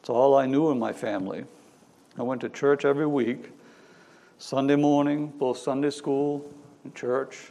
It's 0.00 0.10
all 0.10 0.36
I 0.36 0.46
knew 0.46 0.70
in 0.70 0.78
my 0.78 0.92
family. 0.92 1.44
I 2.18 2.22
went 2.22 2.40
to 2.42 2.48
church 2.48 2.84
every 2.84 3.06
week, 3.06 3.50
Sunday 4.38 4.76
morning, 4.76 5.28
both 5.38 5.58
Sunday 5.58 5.90
school 5.90 6.44
and 6.84 6.94
church, 6.94 7.50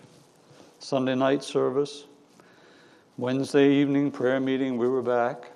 Sunday 0.80 1.16
night 1.16 1.44
service, 1.44 2.04
Wednesday 3.18 3.74
evening 3.74 4.12
prayer 4.12 4.40
meeting, 4.40 4.78
we 4.78 4.88
were 4.88 5.02
back, 5.02 5.52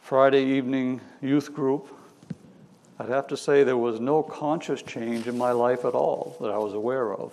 Friday 0.00 0.44
evening 0.44 1.00
youth 1.20 1.54
group. 1.54 1.94
I'd 3.00 3.08
have 3.08 3.28
to 3.28 3.36
say 3.36 3.64
there 3.64 3.78
was 3.78 3.98
no 3.98 4.22
conscious 4.22 4.82
change 4.82 5.26
in 5.26 5.38
my 5.38 5.52
life 5.52 5.86
at 5.86 5.94
all 5.94 6.36
that 6.38 6.50
I 6.50 6.58
was 6.58 6.74
aware 6.74 7.14
of. 7.14 7.32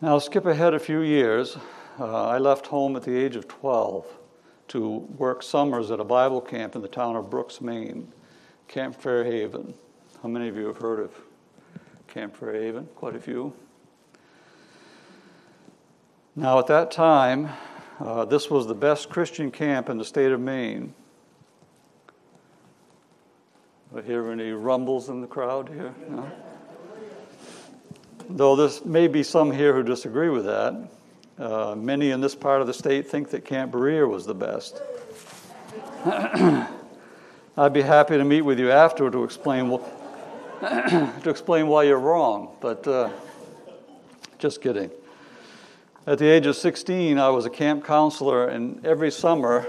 Now, 0.00 0.18
skip 0.18 0.46
ahead 0.46 0.72
a 0.72 0.78
few 0.78 1.00
years. 1.02 1.58
Uh, 2.00 2.28
I 2.28 2.38
left 2.38 2.66
home 2.66 2.96
at 2.96 3.02
the 3.02 3.14
age 3.14 3.36
of 3.36 3.46
12 3.46 4.06
to 4.68 4.88
work 5.18 5.42
summers 5.42 5.90
at 5.90 6.00
a 6.00 6.04
Bible 6.04 6.40
camp 6.40 6.76
in 6.76 6.80
the 6.80 6.88
town 6.88 7.14
of 7.14 7.28
Brooks, 7.28 7.60
Maine, 7.60 8.10
Camp 8.68 8.98
Fairhaven. 8.98 9.74
How 10.22 10.30
many 10.30 10.48
of 10.48 10.56
you 10.56 10.66
have 10.68 10.78
heard 10.78 11.00
of 11.00 11.12
Camp 12.06 12.34
Fairhaven? 12.34 12.86
Quite 12.94 13.16
a 13.16 13.20
few. 13.20 13.52
Now, 16.34 16.58
at 16.58 16.68
that 16.68 16.90
time, 16.90 17.50
uh, 18.00 18.24
this 18.24 18.48
was 18.48 18.66
the 18.66 18.74
best 18.74 19.10
Christian 19.10 19.50
camp 19.50 19.90
in 19.90 19.98
the 19.98 20.06
state 20.06 20.32
of 20.32 20.40
Maine. 20.40 20.94
I 23.96 24.02
hear 24.02 24.30
any 24.30 24.50
rumbles 24.50 25.08
in 25.08 25.22
the 25.22 25.26
crowd 25.26 25.70
here? 25.70 25.94
No? 26.10 26.30
Though 28.28 28.54
there 28.54 28.68
may 28.84 29.08
be 29.08 29.22
some 29.22 29.50
here 29.50 29.72
who 29.72 29.82
disagree 29.82 30.28
with 30.28 30.44
that. 30.44 30.90
Uh, 31.38 31.74
many 31.74 32.10
in 32.10 32.20
this 32.20 32.34
part 32.34 32.60
of 32.60 32.66
the 32.66 32.74
state 32.74 33.08
think 33.08 33.30
that 33.30 33.46
Camp 33.46 33.72
Berea 33.72 34.06
was 34.06 34.26
the 34.26 34.34
best. 34.34 34.82
I'd 37.56 37.72
be 37.72 37.80
happy 37.80 38.18
to 38.18 38.24
meet 38.24 38.42
with 38.42 38.60
you 38.60 38.70
after 38.70 39.10
to 39.10 39.24
explain 39.24 39.70
to 40.60 41.30
explain 41.30 41.68
why 41.68 41.84
you're 41.84 41.98
wrong, 41.98 42.56
but 42.60 42.86
uh, 42.86 43.08
just 44.38 44.60
kidding. 44.60 44.90
At 46.06 46.18
the 46.18 46.26
age 46.26 46.46
of 46.46 46.56
16, 46.56 47.18
I 47.18 47.30
was 47.30 47.46
a 47.46 47.50
camp 47.50 47.84
counselor, 47.84 48.48
and 48.48 48.84
every 48.84 49.10
summer 49.10 49.66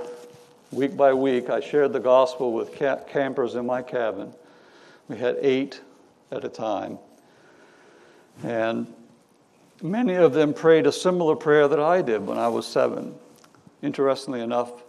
Week 0.71 0.95
by 0.95 1.13
week, 1.13 1.49
I 1.49 1.61
shared 1.61 1.93
the 1.93 1.99
gospel 1.99 2.53
with 2.53 2.75
campers 2.75 3.55
in 3.55 3.65
my 3.65 3.81
cabin. 3.81 4.33
We 5.07 5.17
had 5.17 5.37
eight 5.41 5.81
at 6.31 6.45
a 6.45 6.49
time. 6.49 6.99
And 8.43 8.85
many 9.81 10.13
of 10.13 10.33
them 10.33 10.53
prayed 10.53 10.85
a 10.85 10.91
similar 10.91 11.35
prayer 11.35 11.67
that 11.67 11.79
I 11.79 12.03
did 12.03 12.25
when 12.25 12.37
I 12.37 12.49
was 12.49 12.67
seven. 12.67 13.15
Interestingly 13.81 14.41
enough, 14.41 14.83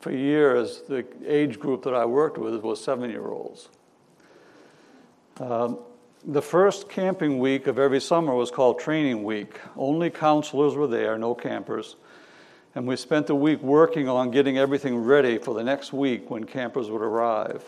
for 0.00 0.10
years, 0.10 0.80
the 0.88 1.04
age 1.26 1.58
group 1.58 1.82
that 1.82 1.94
I 1.94 2.06
worked 2.06 2.38
with 2.38 2.62
was 2.62 2.82
seven 2.82 3.10
year 3.10 3.28
olds. 3.28 3.68
Um, 5.38 5.78
the 6.24 6.42
first 6.42 6.88
camping 6.88 7.38
week 7.38 7.66
of 7.66 7.78
every 7.78 8.00
summer 8.00 8.34
was 8.34 8.50
called 8.50 8.78
Training 8.78 9.24
Week. 9.24 9.60
Only 9.76 10.08
counselors 10.08 10.74
were 10.74 10.86
there, 10.86 11.18
no 11.18 11.34
campers. 11.34 11.96
And 12.74 12.86
we 12.86 12.94
spent 12.96 13.26
the 13.26 13.34
week 13.34 13.60
working 13.62 14.08
on 14.08 14.30
getting 14.30 14.56
everything 14.56 14.96
ready 14.98 15.38
for 15.38 15.54
the 15.54 15.64
next 15.64 15.92
week 15.92 16.30
when 16.30 16.44
campers 16.44 16.88
would 16.88 17.02
arrive. 17.02 17.64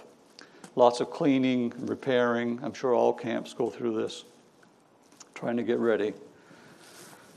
Lots 0.77 1.01
of 1.01 1.11
cleaning, 1.11 1.73
repairing. 1.77 2.61
I'm 2.63 2.73
sure 2.73 2.95
all 2.95 3.13
camps 3.13 3.53
go 3.53 3.69
through 3.69 4.01
this, 4.01 4.25
trying 5.35 5.57
to 5.57 5.65
get 5.65 5.79
ready. 5.79 6.15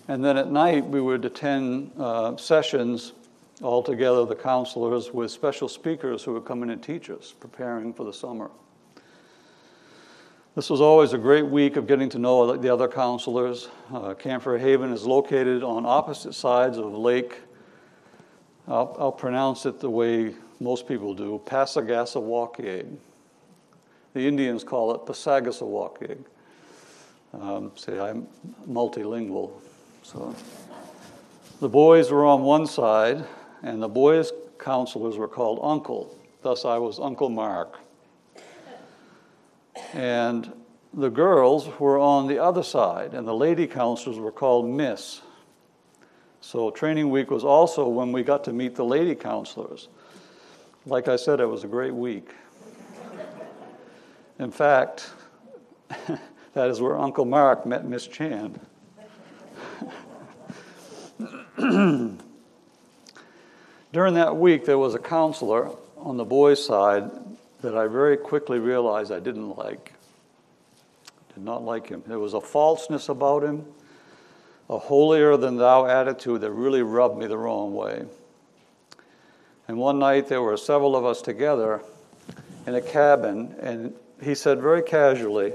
And 0.08 0.24
then 0.24 0.38
at 0.38 0.52
night, 0.52 0.86
we 0.86 1.02
would 1.02 1.26
attend 1.26 1.92
uh, 1.98 2.38
sessions 2.38 3.14
all 3.64 3.82
together, 3.82 4.26
the 4.26 4.36
counselors, 4.36 5.12
with 5.12 5.32
special 5.32 5.68
speakers 5.68 6.24
who 6.24 6.34
would 6.34 6.46
come 6.46 6.62
in 6.62 6.70
and 6.70 6.84
teach 6.84 7.10
us, 7.10 7.34
preparing 7.40 7.94
for 7.94 8.04
the 8.04 8.14
summer. 8.14 8.52
This 10.56 10.70
was 10.70 10.80
always 10.80 11.14
a 11.14 11.18
great 11.18 11.46
week 11.48 11.76
of 11.76 11.88
getting 11.88 12.10
to 12.10 12.20
know 12.20 12.56
the 12.56 12.72
other 12.72 12.88
counselors. 12.88 13.68
Uh, 13.92 14.14
Camp 14.14 14.44
Fairhaven 14.44 14.94
is 14.94 15.06
located 15.06 15.64
on 15.64 15.86
opposite 15.86 16.34
sides 16.34 16.78
of 16.78 16.94
Lake 16.94 17.42
I'll, 18.68 18.96
I'll 19.00 19.12
pronounce 19.12 19.66
it 19.66 19.80
the 19.80 19.90
way 19.90 20.34
most 20.60 20.88
people 20.88 21.14
do 21.14 21.42
Passagasawakiag. 21.46 22.98
The 24.14 24.28
Indians 24.28 24.64
call 24.64 24.96
it 24.96 25.02
Pasagasawakiag. 25.06 26.24
Um, 27.34 27.72
see, 27.76 28.00
I'm 28.00 28.28
multilingual. 28.68 29.52
So 30.04 30.34
the 31.60 31.70
boys 31.70 32.12
were 32.12 32.26
on 32.26 32.44
one 32.44 32.66
side, 32.66 33.24
and 33.62 33.82
the 33.82 33.88
boys' 33.88 34.32
counselors 34.58 35.18
were 35.18 35.28
called 35.28 35.60
Uncle. 35.62 36.18
Thus, 36.42 36.66
I 36.66 36.78
was 36.78 37.00
Uncle 37.00 37.30
Mark. 37.30 37.80
And 39.94 40.52
the 40.94 41.10
girls 41.10 41.68
were 41.80 42.00
on 42.00 42.28
the 42.28 42.40
other 42.40 42.64
side, 42.64 43.14
and 43.14 43.28
the 43.28 43.36
lady 43.36 43.68
counselors 43.68 44.18
were 44.18 44.32
called 44.32 44.68
Miss. 44.68 45.22
So, 46.46 46.70
training 46.70 47.10
week 47.10 47.32
was 47.32 47.44
also 47.44 47.88
when 47.88 48.12
we 48.12 48.22
got 48.22 48.44
to 48.44 48.54
meet 48.54 48.76
the 48.76 48.86
lady 48.86 49.16
counselors. 49.16 49.88
Like 50.86 51.08
I 51.08 51.16
said, 51.16 51.40
it 51.40 51.48
was 51.48 51.64
a 51.64 51.68
great 51.68 51.96
week. 51.96 52.30
In 54.38 54.52
fact, 54.52 55.10
that 56.54 56.70
is 56.70 56.80
where 56.80 57.00
Uncle 57.00 57.26
Mark 57.26 57.66
met 57.66 57.88
Miss 57.88 58.06
Chan. 58.06 58.60
During 61.58 62.20
that 64.14 64.38
week, 64.38 64.66
there 64.66 64.78
was 64.78 64.94
a 64.94 65.00
counselor 65.00 65.72
on 65.98 66.18
the 66.18 66.26
boys' 66.26 66.64
side 66.64 67.10
that 67.62 67.76
I 67.76 67.88
very 67.88 68.18
quickly 68.18 68.60
realized 68.60 69.12
I 69.12 69.20
didn't 69.20 69.58
like. 69.58 69.94
Did 71.34 71.44
not 71.44 71.64
like 71.64 71.88
him. 71.88 72.04
There 72.06 72.20
was 72.20 72.36
a 72.36 72.42
falseness 72.42 73.10
about 73.10 73.44
him 73.44 73.66
a 74.70 74.78
holier 74.78 75.38
than 75.38 75.58
thou 75.58 75.86
attitude 75.86 76.42
that 76.42 76.52
really 76.52 76.82
rubbed 76.82 77.18
me 77.18 77.28
the 77.28 77.38
wrong 77.38 77.74
way. 77.74 78.06
And 79.68 79.78
one 79.78 80.00
night 80.00 80.28
there 80.28 80.42
were 80.42 80.58
several 80.58 80.96
of 80.96 81.06
us 81.06 81.22
together 81.22 81.82
in 82.68 82.76
a 82.76 82.82
cabin, 82.82 83.56
and 83.60 83.94
he 84.22 84.36
said 84.36 84.62
very 84.62 84.82
casually, 84.82 85.54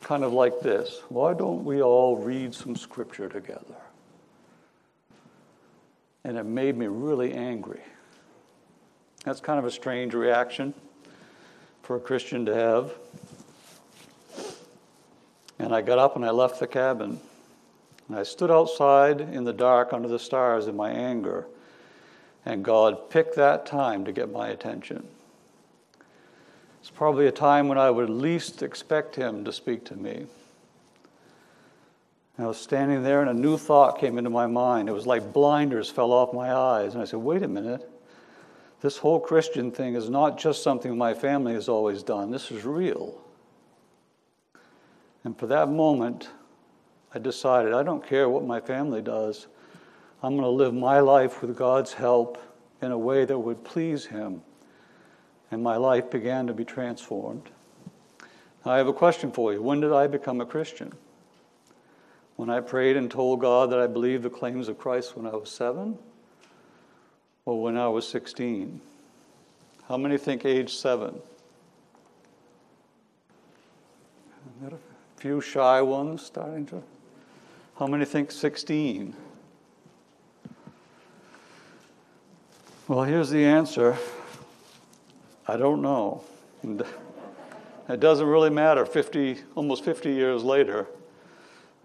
kind 0.00 0.22
of 0.22 0.32
like 0.32 0.60
this 0.60 1.00
Why 1.08 1.34
don't 1.34 1.64
we 1.64 1.82
all 1.82 2.16
read 2.16 2.54
some 2.54 2.76
scripture 2.76 3.28
together? 3.28 3.76
And 6.24 6.36
it 6.36 6.44
made 6.44 6.76
me 6.76 6.86
really 6.86 7.32
angry. 7.32 7.80
That's 9.24 9.40
kind 9.40 9.58
of 9.58 9.64
a 9.64 9.70
strange 9.70 10.14
reaction 10.14 10.74
for 11.82 11.96
a 11.96 12.00
Christian 12.00 12.46
to 12.46 12.54
have. 12.54 12.94
And 15.58 15.74
I 15.74 15.82
got 15.82 15.98
up 15.98 16.16
and 16.16 16.24
I 16.24 16.30
left 16.30 16.60
the 16.60 16.66
cabin. 16.66 17.20
And 18.08 18.16
I 18.16 18.22
stood 18.22 18.50
outside 18.50 19.20
in 19.20 19.44
the 19.44 19.52
dark 19.52 19.92
under 19.92 20.08
the 20.08 20.18
stars 20.18 20.68
in 20.68 20.76
my 20.76 20.90
anger, 20.90 21.46
and 22.44 22.64
God 22.64 23.10
picked 23.10 23.36
that 23.36 23.66
time 23.66 24.04
to 24.04 24.12
get 24.12 24.30
my 24.30 24.48
attention. 24.48 25.06
It's 26.80 26.90
probably 26.90 27.26
a 27.26 27.32
time 27.32 27.66
when 27.66 27.78
I 27.78 27.90
would 27.90 28.08
least 28.08 28.62
expect 28.62 29.16
Him 29.16 29.44
to 29.44 29.52
speak 29.52 29.84
to 29.86 29.96
me. 29.96 30.26
I 32.38 32.46
was 32.46 32.58
standing 32.58 33.02
there, 33.02 33.22
and 33.22 33.30
a 33.30 33.34
new 33.34 33.56
thought 33.56 33.98
came 33.98 34.18
into 34.18 34.30
my 34.30 34.46
mind. 34.46 34.88
It 34.88 34.92
was 34.92 35.06
like 35.06 35.32
blinders 35.32 35.90
fell 35.90 36.12
off 36.12 36.34
my 36.34 36.52
eyes. 36.52 36.92
And 36.92 37.02
I 37.02 37.06
said, 37.06 37.20
Wait 37.20 37.42
a 37.42 37.48
minute. 37.48 37.90
This 38.82 38.98
whole 38.98 39.18
Christian 39.18 39.70
thing 39.72 39.94
is 39.94 40.10
not 40.10 40.38
just 40.38 40.62
something 40.62 40.96
my 40.96 41.14
family 41.14 41.54
has 41.54 41.68
always 41.68 42.02
done, 42.02 42.30
this 42.30 42.50
is 42.50 42.64
real. 42.64 43.18
And 45.24 45.36
for 45.36 45.46
that 45.48 45.68
moment, 45.68 46.28
I 47.14 47.18
decided 47.18 47.72
I 47.72 47.82
don't 47.82 48.06
care 48.06 48.28
what 48.28 48.44
my 48.44 48.60
family 48.60 49.00
does. 49.00 49.46
I'm 50.22 50.32
going 50.32 50.42
to 50.42 50.48
live 50.48 50.74
my 50.74 51.00
life 51.00 51.40
with 51.40 51.56
God's 51.56 51.92
help 51.92 52.38
in 52.82 52.90
a 52.90 52.98
way 52.98 53.24
that 53.24 53.38
would 53.38 53.64
please 53.64 54.06
Him. 54.06 54.42
And 55.50 55.62
my 55.62 55.76
life 55.76 56.10
began 56.10 56.46
to 56.46 56.54
be 56.54 56.64
transformed. 56.64 57.48
Now, 58.64 58.72
I 58.72 58.78
have 58.78 58.88
a 58.88 58.92
question 58.92 59.30
for 59.30 59.52
you. 59.52 59.62
When 59.62 59.80
did 59.80 59.92
I 59.92 60.06
become 60.06 60.40
a 60.40 60.46
Christian? 60.46 60.92
When 62.34 62.50
I 62.50 62.60
prayed 62.60 62.96
and 62.96 63.10
told 63.10 63.40
God 63.40 63.70
that 63.70 63.78
I 63.78 63.86
believed 63.86 64.24
the 64.24 64.30
claims 64.30 64.68
of 64.68 64.76
Christ 64.76 65.16
when 65.16 65.26
I 65.26 65.36
was 65.36 65.50
seven? 65.50 65.98
Or 67.44 67.62
when 67.62 67.76
I 67.76 67.88
was 67.88 68.06
16? 68.08 68.80
How 69.88 69.96
many 69.96 70.18
think 70.18 70.44
age 70.44 70.74
seven? 70.74 71.20
A 74.66 74.72
few 75.16 75.40
shy 75.40 75.80
ones 75.80 76.22
starting 76.22 76.66
to. 76.66 76.82
How 77.78 77.86
many 77.86 78.06
think 78.06 78.30
16? 78.30 79.14
Well, 82.88 83.02
here's 83.02 83.28
the 83.28 83.44
answer 83.44 83.98
I 85.46 85.58
don't 85.58 85.82
know. 85.82 86.24
And 86.62 86.82
it 87.90 88.00
doesn't 88.00 88.26
really 88.26 88.48
matter 88.48 88.86
50, 88.86 89.42
almost 89.54 89.84
50 89.84 90.10
years 90.10 90.42
later. 90.42 90.86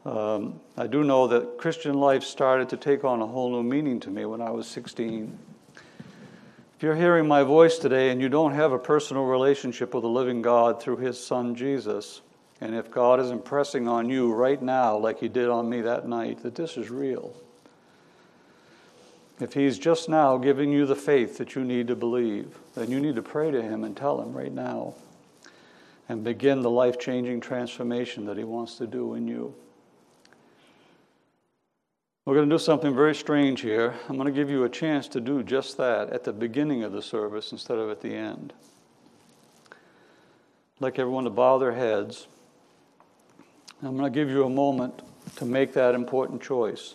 Um, 0.05 0.61
I 0.77 0.87
do 0.87 1.03
know 1.03 1.27
that 1.27 1.57
Christian 1.57 1.95
life 1.95 2.23
started 2.23 2.69
to 2.69 2.77
take 2.77 3.03
on 3.03 3.21
a 3.21 3.27
whole 3.27 3.51
new 3.51 3.61
meaning 3.61 3.99
to 3.99 4.09
me 4.09 4.23
when 4.23 4.41
I 4.41 4.49
was 4.49 4.67
16. 4.67 5.37
If 5.75 6.83
you're 6.83 6.95
hearing 6.95 7.27
my 7.27 7.43
voice 7.43 7.77
today 7.77 8.11
and 8.11 8.21
you 8.21 8.29
don't 8.29 8.53
have 8.53 8.71
a 8.71 8.79
personal 8.79 9.25
relationship 9.25 9.93
with 9.93 10.03
the 10.03 10.09
living 10.09 10.41
God 10.41 10.81
through 10.81 10.97
his 10.97 11.21
son 11.21 11.53
Jesus, 11.53 12.21
and 12.61 12.75
if 12.75 12.91
God 12.91 13.19
is 13.19 13.31
impressing 13.31 13.87
on 13.87 14.09
you 14.09 14.31
right 14.31 14.61
now, 14.61 14.97
like 14.97 15.19
he 15.19 15.27
did 15.27 15.49
on 15.49 15.69
me 15.69 15.81
that 15.81 16.07
night, 16.07 16.43
that 16.43 16.55
this 16.55 16.77
is 16.77 16.89
real, 16.89 17.35
if 19.41 19.53
He's 19.53 19.79
just 19.79 20.07
now 20.07 20.37
giving 20.37 20.71
you 20.71 20.85
the 20.85 20.95
faith 20.95 21.39
that 21.39 21.55
you 21.55 21.63
need 21.63 21.87
to 21.87 21.95
believe, 21.95 22.59
then 22.75 22.91
you 22.91 22.99
need 22.99 23.15
to 23.15 23.23
pray 23.23 23.49
to 23.49 23.61
Him 23.61 23.83
and 23.83 23.97
tell 23.97 24.21
Him 24.21 24.33
right 24.33 24.53
now 24.53 24.93
and 26.07 26.23
begin 26.23 26.61
the 26.61 26.69
life 26.69 26.99
changing 26.99 27.41
transformation 27.41 28.25
that 28.25 28.37
He 28.37 28.43
wants 28.43 28.75
to 28.75 28.85
do 28.85 29.15
in 29.15 29.27
you. 29.27 29.55
We're 32.25 32.35
going 32.35 32.47
to 32.47 32.53
do 32.53 32.59
something 32.59 32.93
very 32.93 33.15
strange 33.15 33.61
here. 33.61 33.95
I'm 34.07 34.15
going 34.15 34.27
to 34.27 34.31
give 34.31 34.51
you 34.51 34.63
a 34.63 34.69
chance 34.69 35.07
to 35.07 35.19
do 35.19 35.41
just 35.41 35.75
that 35.77 36.11
at 36.11 36.23
the 36.23 36.33
beginning 36.33 36.83
of 36.83 36.91
the 36.91 37.01
service 37.01 37.51
instead 37.51 37.79
of 37.79 37.89
at 37.89 37.99
the 37.99 38.13
end. 38.13 38.53
I'd 39.71 40.81
like 40.81 40.99
everyone 40.99 41.23
to 41.23 41.31
bow 41.31 41.57
their 41.57 41.73
heads. 41.73 42.27
I'm 43.83 43.97
going 43.97 44.11
to 44.11 44.19
give 44.19 44.29
you 44.29 44.45
a 44.45 44.49
moment 44.49 45.01
to 45.37 45.45
make 45.45 45.73
that 45.73 45.95
important 45.95 46.41
choice. 46.41 46.93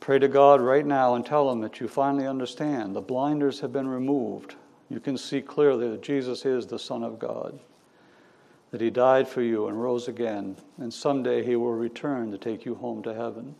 Pray 0.00 0.18
to 0.18 0.26
God 0.26 0.60
right 0.60 0.84
now 0.84 1.14
and 1.14 1.24
tell 1.24 1.48
Him 1.48 1.60
that 1.60 1.78
you 1.78 1.86
finally 1.86 2.26
understand. 2.26 2.96
The 2.96 3.00
blinders 3.00 3.60
have 3.60 3.72
been 3.72 3.86
removed. 3.86 4.56
You 4.90 4.98
can 4.98 5.16
see 5.16 5.40
clearly 5.40 5.88
that 5.90 6.02
Jesus 6.02 6.44
is 6.44 6.66
the 6.66 6.78
Son 6.78 7.04
of 7.04 7.20
God, 7.20 7.56
that 8.72 8.80
He 8.80 8.90
died 8.90 9.28
for 9.28 9.42
you 9.42 9.68
and 9.68 9.80
rose 9.80 10.08
again, 10.08 10.56
and 10.78 10.92
someday 10.92 11.44
He 11.44 11.54
will 11.54 11.74
return 11.74 12.32
to 12.32 12.38
take 12.38 12.64
you 12.64 12.74
home 12.74 13.00
to 13.04 13.14
heaven. 13.14 13.54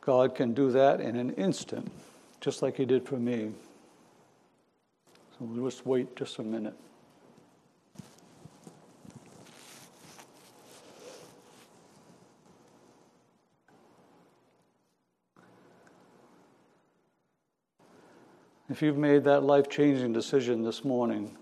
God 0.00 0.34
can 0.34 0.52
do 0.52 0.72
that 0.72 1.00
in 1.00 1.14
an 1.14 1.30
instant, 1.34 1.92
just 2.40 2.60
like 2.60 2.76
He 2.76 2.84
did 2.84 3.06
for 3.06 3.20
me. 3.20 3.52
So 5.38 5.44
we'll 5.44 5.70
just 5.70 5.86
wait 5.86 6.16
just 6.16 6.40
a 6.40 6.42
minute. 6.42 6.74
If 18.70 18.80
you've 18.80 18.96
made 18.96 19.24
that 19.24 19.42
life 19.42 19.68
changing 19.68 20.12
decision 20.12 20.62
this 20.62 20.84
morning, 20.84 21.36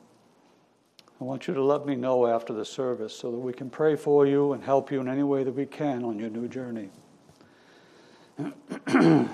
I 1.20 1.24
want 1.24 1.46
you 1.46 1.54
to 1.54 1.62
let 1.62 1.84
me 1.84 1.94
know 1.94 2.26
after 2.26 2.54
the 2.54 2.64
service 2.64 3.14
so 3.14 3.30
that 3.30 3.38
we 3.38 3.52
can 3.52 3.68
pray 3.68 3.94
for 3.94 4.26
you 4.26 4.54
and 4.54 4.64
help 4.64 4.90
you 4.90 5.00
in 5.00 5.08
any 5.08 5.22
way 5.22 5.44
that 5.44 5.52
we 5.52 5.66
can 5.66 6.02
on 6.02 6.18
your 6.18 6.30
new 6.30 6.48
journey. 6.48 6.88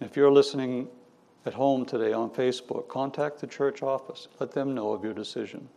if 0.00 0.14
you're 0.14 0.30
listening 0.30 0.88
at 1.46 1.52
home 1.52 1.84
today 1.84 2.12
on 2.12 2.30
Facebook, 2.30 2.86
contact 2.86 3.40
the 3.40 3.46
church 3.48 3.82
office. 3.82 4.28
Let 4.38 4.52
them 4.52 4.72
know 4.72 4.92
of 4.92 5.02
your 5.02 5.14
decision. 5.14 5.68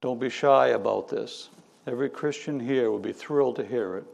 Don't 0.00 0.20
be 0.20 0.30
shy 0.30 0.68
about 0.68 1.08
this. 1.08 1.50
Every 1.86 2.10
Christian 2.10 2.58
here 2.58 2.90
will 2.90 2.98
be 2.98 3.12
thrilled 3.12 3.56
to 3.56 3.64
hear 3.64 3.96
it, 3.96 4.04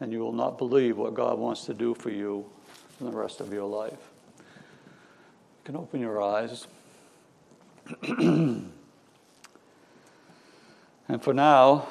and 0.00 0.12
you 0.12 0.20
will 0.20 0.32
not 0.32 0.58
believe 0.58 0.98
what 0.98 1.14
God 1.14 1.38
wants 1.38 1.64
to 1.64 1.74
do 1.74 1.94
for 1.94 2.10
you 2.10 2.44
in 3.00 3.06
the 3.06 3.12
rest 3.12 3.40
of 3.40 3.52
your 3.52 3.64
life. 3.64 4.13
Can 5.64 5.76
open 5.76 5.98
your 5.98 6.20
eyes. 6.20 6.66
and 8.02 8.70
for 11.20 11.32
now, 11.32 11.88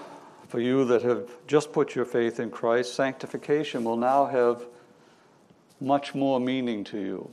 for 0.48 0.60
you 0.60 0.86
that 0.86 1.02
have 1.02 1.28
just 1.48 1.74
put 1.74 1.96
your 1.96 2.06
faith 2.06 2.40
in 2.40 2.52
Christ, 2.52 2.94
sanctification 2.94 3.84
will 3.84 3.98
now 3.98 4.28
have 4.28 4.68
much 5.82 6.14
more 6.14 6.40
meaning 6.40 6.84
to 6.84 7.00
you. 7.00 7.32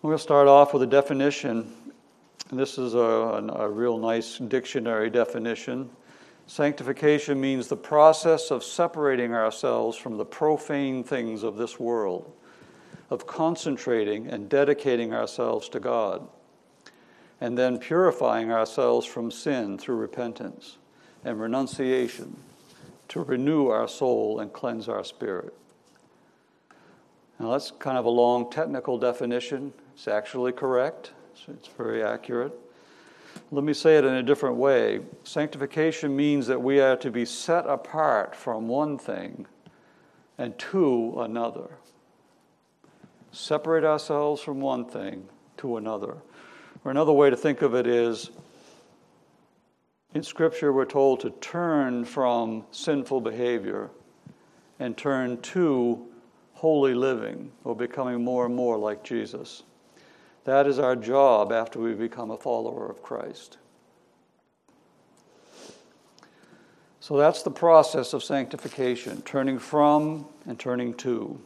We'll 0.00 0.16
start 0.16 0.48
off 0.48 0.72
with 0.72 0.84
a 0.84 0.86
definition. 0.86 1.74
This 2.50 2.78
is 2.78 2.94
a, 2.94 2.98
a, 2.98 3.46
a 3.64 3.68
real 3.68 3.98
nice 3.98 4.38
dictionary 4.38 5.10
definition. 5.10 5.90
Sanctification 6.46 7.38
means 7.38 7.68
the 7.68 7.76
process 7.76 8.50
of 8.50 8.64
separating 8.64 9.34
ourselves 9.34 9.98
from 9.98 10.16
the 10.16 10.24
profane 10.24 11.04
things 11.04 11.42
of 11.42 11.58
this 11.58 11.78
world 11.78 12.32
of 13.10 13.26
concentrating 13.26 14.28
and 14.28 14.48
dedicating 14.48 15.12
ourselves 15.12 15.68
to 15.68 15.80
God, 15.80 16.26
and 17.40 17.58
then 17.58 17.78
purifying 17.78 18.52
ourselves 18.52 19.04
from 19.04 19.30
sin 19.30 19.76
through 19.76 19.96
repentance 19.96 20.78
and 21.24 21.40
renunciation 21.40 22.36
to 23.08 23.22
renew 23.22 23.66
our 23.66 23.88
soul 23.88 24.38
and 24.38 24.52
cleanse 24.52 24.88
our 24.88 25.02
spirit. 25.02 25.52
Now, 27.40 27.50
that's 27.50 27.72
kind 27.72 27.98
of 27.98 28.04
a 28.04 28.10
long 28.10 28.50
technical 28.50 28.98
definition. 28.98 29.72
It's 29.94 30.06
actually 30.06 30.52
correct, 30.52 31.12
it's 31.48 31.68
very 31.76 32.04
accurate. 32.04 32.52
Let 33.50 33.64
me 33.64 33.72
say 33.72 33.96
it 33.96 34.04
in 34.04 34.14
a 34.14 34.22
different 34.22 34.56
way. 34.56 35.00
Sanctification 35.24 36.14
means 36.14 36.46
that 36.46 36.60
we 36.60 36.80
are 36.80 36.96
to 36.96 37.10
be 37.10 37.24
set 37.24 37.66
apart 37.66 38.36
from 38.36 38.68
one 38.68 38.98
thing 38.98 39.46
and 40.38 40.56
to 40.58 41.20
another 41.20 41.70
separate 43.32 43.84
ourselves 43.84 44.42
from 44.42 44.60
one 44.60 44.84
thing 44.84 45.28
to 45.58 45.76
another. 45.76 46.16
Or 46.84 46.90
another 46.90 47.12
way 47.12 47.30
to 47.30 47.36
think 47.36 47.62
of 47.62 47.74
it 47.74 47.86
is 47.86 48.30
in 50.12 50.24
Scripture, 50.24 50.72
we're 50.72 50.86
told 50.86 51.20
to 51.20 51.30
turn 51.30 52.04
from 52.04 52.64
sinful 52.72 53.20
behavior 53.20 53.90
and 54.80 54.96
turn 54.96 55.40
to 55.42 56.06
holy 56.54 56.94
living 56.94 57.52
or 57.62 57.76
becoming 57.76 58.24
more 58.24 58.46
and 58.46 58.54
more 58.54 58.76
like 58.76 59.04
Jesus. 59.04 59.62
That 60.44 60.66
is 60.66 60.78
our 60.78 60.96
job 60.96 61.52
after 61.52 61.78
we 61.78 61.94
become 61.94 62.30
a 62.30 62.36
follower 62.36 62.90
of 62.90 63.02
Christ. 63.02 63.58
So 66.98 67.16
that's 67.16 67.42
the 67.42 67.50
process 67.50 68.12
of 68.12 68.24
sanctification 68.24 69.22
turning 69.22 69.58
from 69.58 70.26
and 70.46 70.58
turning 70.58 70.94
to. 70.94 71.40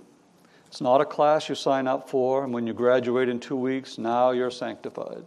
It's 0.74 0.80
not 0.80 1.00
a 1.00 1.04
class 1.04 1.48
you 1.48 1.54
sign 1.54 1.86
up 1.86 2.10
for, 2.10 2.42
and 2.42 2.52
when 2.52 2.66
you 2.66 2.72
graduate 2.72 3.28
in 3.28 3.38
two 3.38 3.54
weeks, 3.54 3.96
now 3.96 4.32
you're 4.32 4.50
sanctified. 4.50 5.24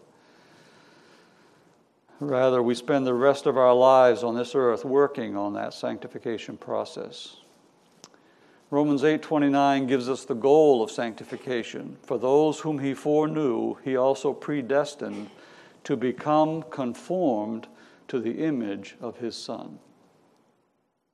Rather, 2.20 2.62
we 2.62 2.76
spend 2.76 3.08
the 3.08 3.14
rest 3.14 3.46
of 3.46 3.56
our 3.56 3.74
lives 3.74 4.24
on 4.24 4.36
this 4.36 4.56
earth 4.56 4.84
working 4.84 5.38
on 5.38 5.54
that 5.54 5.74
sanctification 5.74 6.58
process. 6.58 7.38
Romans 8.72 9.06
8:29 9.06 9.88
gives 9.88 10.10
us 10.10 10.26
the 10.26 10.36
goal 10.36 10.84
of 10.84 10.92
sanctification. 10.92 11.96
For 12.04 12.18
those 12.18 12.60
whom 12.60 12.80
he 12.80 12.94
foreknew, 12.94 13.76
he 13.86 13.96
also 13.96 14.34
predestined 14.34 15.30
to 15.86 15.96
become 15.96 16.64
conformed 16.64 17.70
to 18.10 18.20
the 18.20 18.44
image 18.44 18.98
of 19.00 19.20
his 19.20 19.38
son. 19.38 19.80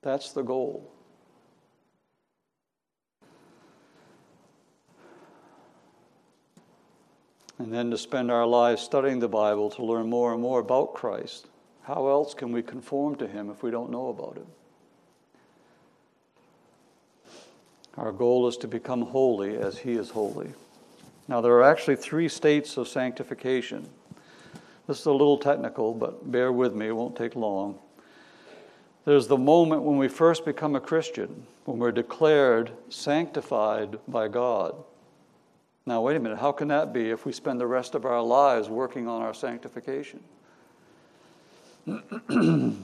That's 0.02 0.32
the 0.32 0.42
goal. 0.42 0.93
And 7.60 7.72
then 7.72 7.92
to 7.92 7.98
spend 7.98 8.32
our 8.32 8.46
lives 8.46 8.82
studying 8.82 9.20
the 9.20 9.28
Bible 9.28 9.70
to 9.72 9.84
learn 9.84 10.10
more 10.10 10.34
and 10.34 10.42
more 10.42 10.60
about 10.60 10.94
Christ. 10.94 11.48
How 11.84 12.08
else 12.08 12.34
can 12.34 12.52
we 12.52 12.64
conform 12.64 13.16
to 13.18 13.28
Him 13.28 13.50
if 13.50 13.62
we 13.62 13.72
don't 13.72 13.92
know 13.92 14.10
about 14.10 14.38
Him? 14.38 14.48
Our 17.98 18.12
goal 18.12 18.48
is 18.48 18.58
to 18.58 18.68
become 18.68 19.02
holy 19.04 19.56
as 19.58 19.78
He 19.78 19.94
is 19.94 20.10
holy. 20.10 20.52
Now, 21.28 21.42
there 21.42 21.54
are 21.54 21.64
actually 21.64 21.96
three 21.96 22.28
states 22.28 22.76
of 22.78 22.88
sanctification. 22.88 23.88
This 24.88 25.00
is 25.00 25.06
a 25.06 25.12
little 25.12 25.38
technical, 25.38 25.94
but 25.94 26.30
bear 26.32 26.52
with 26.52 26.74
me, 26.74 26.88
it 26.88 26.96
won't 26.96 27.16
take 27.16 27.36
long. 27.36 27.80
There's 29.06 29.28
the 29.28 29.38
moment 29.38 29.84
when 29.84 29.98
we 29.98 30.08
first 30.08 30.46
become 30.46 30.76
a 30.76 30.82
Christian, 30.82 31.46
when 31.66 31.78
we're 31.78 31.92
declared 31.92 32.72
sanctified 32.90 34.00
by 34.08 34.28
God. 34.28 34.76
Now, 35.86 36.02
wait 36.02 36.16
a 36.16 36.20
minute, 36.20 36.40
how 36.40 36.52
can 36.52 36.70
that 36.70 36.94
be 36.94 37.10
if 37.10 37.26
we 37.26 37.34
spend 37.34 37.60
the 37.60 37.68
rest 37.68 37.94
of 37.94 38.06
our 38.06 38.22
lives 38.22 38.70
working 38.70 39.08
on 39.08 39.22
our 39.22 39.34
sanctification? 39.34 40.22
the 41.86 42.78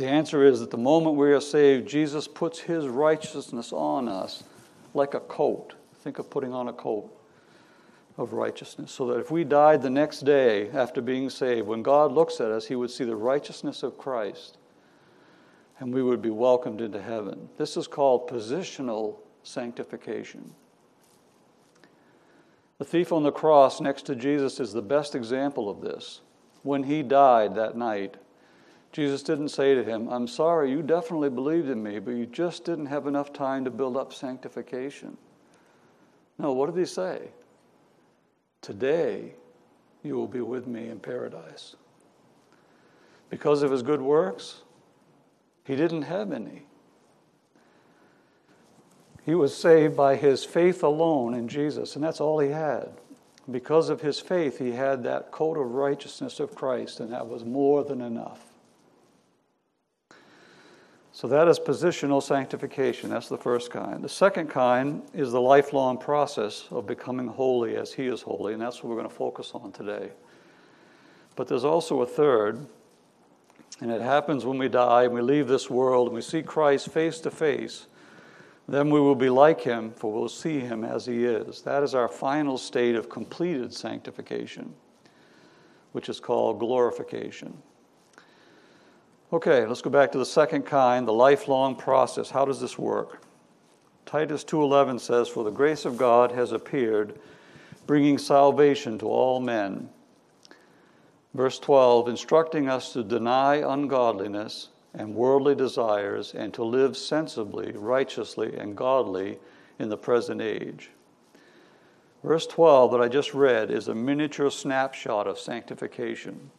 answer 0.00 0.44
is 0.44 0.60
that 0.60 0.70
the 0.70 0.78
moment 0.78 1.16
we 1.16 1.32
are 1.32 1.40
saved, 1.40 1.88
Jesus 1.88 2.28
puts 2.28 2.60
his 2.60 2.86
righteousness 2.86 3.72
on 3.72 4.08
us 4.08 4.44
like 4.94 5.14
a 5.14 5.20
coat. 5.20 5.74
Think 6.02 6.18
of 6.18 6.30
putting 6.30 6.52
on 6.52 6.68
a 6.68 6.72
coat 6.72 7.10
of 8.16 8.32
righteousness. 8.32 8.92
So 8.92 9.06
that 9.06 9.18
if 9.18 9.30
we 9.30 9.42
died 9.42 9.82
the 9.82 9.90
next 9.90 10.20
day 10.20 10.70
after 10.70 11.00
being 11.00 11.30
saved, 11.30 11.66
when 11.66 11.82
God 11.82 12.12
looks 12.12 12.40
at 12.40 12.52
us, 12.52 12.66
he 12.66 12.76
would 12.76 12.90
see 12.90 13.04
the 13.04 13.16
righteousness 13.16 13.82
of 13.82 13.98
Christ 13.98 14.58
and 15.80 15.92
we 15.92 16.00
would 16.00 16.22
be 16.22 16.30
welcomed 16.30 16.80
into 16.80 17.02
heaven. 17.02 17.48
This 17.58 17.76
is 17.76 17.88
called 17.88 18.28
positional 18.28 19.16
sanctification. 19.42 20.54
The 22.82 22.88
thief 22.88 23.12
on 23.12 23.22
the 23.22 23.30
cross 23.30 23.80
next 23.80 24.06
to 24.06 24.16
Jesus 24.16 24.58
is 24.58 24.72
the 24.72 24.82
best 24.82 25.14
example 25.14 25.70
of 25.70 25.82
this. 25.82 26.20
When 26.64 26.82
he 26.82 27.04
died 27.04 27.54
that 27.54 27.76
night, 27.76 28.16
Jesus 28.90 29.22
didn't 29.22 29.50
say 29.50 29.76
to 29.76 29.84
him, 29.84 30.08
I'm 30.08 30.26
sorry, 30.26 30.72
you 30.72 30.82
definitely 30.82 31.30
believed 31.30 31.68
in 31.68 31.80
me, 31.80 32.00
but 32.00 32.16
you 32.16 32.26
just 32.26 32.64
didn't 32.64 32.86
have 32.86 33.06
enough 33.06 33.32
time 33.32 33.64
to 33.66 33.70
build 33.70 33.96
up 33.96 34.12
sanctification. 34.12 35.16
No, 36.40 36.54
what 36.54 36.74
did 36.74 36.80
he 36.80 36.84
say? 36.84 37.28
Today 38.62 39.34
you 40.02 40.16
will 40.16 40.26
be 40.26 40.40
with 40.40 40.66
me 40.66 40.88
in 40.88 40.98
paradise. 40.98 41.76
Because 43.30 43.62
of 43.62 43.70
his 43.70 43.84
good 43.84 44.02
works? 44.02 44.62
He 45.62 45.76
didn't 45.76 46.02
have 46.02 46.32
any. 46.32 46.64
He 49.24 49.34
was 49.34 49.56
saved 49.56 49.96
by 49.96 50.16
his 50.16 50.44
faith 50.44 50.82
alone 50.82 51.34
in 51.34 51.48
Jesus, 51.48 51.94
and 51.94 52.04
that's 52.04 52.20
all 52.20 52.40
he 52.40 52.50
had. 52.50 52.88
Because 53.50 53.88
of 53.88 54.00
his 54.00 54.20
faith, 54.20 54.58
he 54.58 54.72
had 54.72 55.04
that 55.04 55.30
coat 55.30 55.56
of 55.56 55.72
righteousness 55.72 56.40
of 56.40 56.54
Christ, 56.54 57.00
and 57.00 57.12
that 57.12 57.26
was 57.26 57.44
more 57.44 57.84
than 57.84 58.00
enough. 58.00 58.40
So 61.12 61.28
that 61.28 61.46
is 61.46 61.60
positional 61.60 62.22
sanctification. 62.22 63.10
That's 63.10 63.28
the 63.28 63.38
first 63.38 63.70
kind. 63.70 64.02
The 64.02 64.08
second 64.08 64.48
kind 64.48 65.02
is 65.12 65.30
the 65.30 65.40
lifelong 65.40 65.98
process 65.98 66.66
of 66.70 66.86
becoming 66.86 67.26
holy 67.28 67.76
as 67.76 67.92
he 67.92 68.06
is 68.06 68.22
holy, 68.22 68.54
and 68.54 68.62
that's 68.62 68.82
what 68.82 68.90
we're 68.90 68.96
going 68.96 69.08
to 69.08 69.14
focus 69.14 69.52
on 69.54 69.72
today. 69.72 70.10
But 71.36 71.48
there's 71.48 71.64
also 71.64 72.02
a 72.02 72.06
third, 72.06 72.66
and 73.80 73.90
it 73.90 74.00
happens 74.00 74.44
when 74.44 74.58
we 74.58 74.68
die 74.68 75.04
and 75.04 75.12
we 75.12 75.20
leave 75.20 75.48
this 75.48 75.68
world 75.68 76.08
and 76.08 76.14
we 76.14 76.22
see 76.22 76.42
Christ 76.42 76.88
face 76.90 77.20
to 77.20 77.30
face 77.30 77.86
then 78.68 78.90
we 78.90 79.00
will 79.00 79.14
be 79.14 79.28
like 79.28 79.60
him, 79.60 79.92
for 79.92 80.12
we'll 80.12 80.28
see 80.28 80.60
him 80.60 80.84
as 80.84 81.06
he 81.06 81.24
is. 81.24 81.62
That 81.62 81.82
is 81.82 81.94
our 81.94 82.08
final 82.08 82.56
state 82.56 82.94
of 82.94 83.08
completed 83.08 83.72
sanctification, 83.72 84.74
which 85.92 86.08
is 86.08 86.20
called 86.20 86.58
glorification. 86.58 87.60
Okay, 89.32 89.66
let's 89.66 89.82
go 89.82 89.90
back 89.90 90.12
to 90.12 90.18
the 90.18 90.26
second 90.26 90.62
kind, 90.62 91.08
the 91.08 91.12
lifelong 91.12 91.74
process. 91.74 92.30
How 92.30 92.44
does 92.44 92.60
this 92.60 92.78
work? 92.78 93.22
Titus 94.04 94.44
2:11 94.44 94.98
says, 94.98 95.28
"For 95.28 95.42
the 95.42 95.50
grace 95.50 95.84
of 95.84 95.96
God 95.96 96.32
has 96.32 96.52
appeared, 96.52 97.18
bringing 97.86 98.18
salvation 98.18 98.98
to 98.98 99.08
all 99.08 99.40
men." 99.40 99.88
Verse 101.34 101.58
12, 101.58 102.08
instructing 102.08 102.68
us 102.68 102.92
to 102.92 103.02
deny 103.02 103.56
ungodliness 103.56 104.68
and 104.94 105.14
worldly 105.14 105.54
desires 105.54 106.34
and 106.34 106.52
to 106.54 106.64
live 106.64 106.96
sensibly, 106.96 107.72
righteously, 107.72 108.56
and 108.56 108.76
godly 108.76 109.38
in 109.78 109.88
the 109.88 109.96
present 109.96 110.40
age. 110.40 110.90
Verse 112.22 112.46
12 112.46 112.92
that 112.92 113.00
I 113.00 113.08
just 113.08 113.34
read 113.34 113.70
is 113.70 113.88
a 113.88 113.94
miniature 113.94 114.50
snapshot 114.50 115.26
of 115.26 115.38
sanctification. 115.38 116.50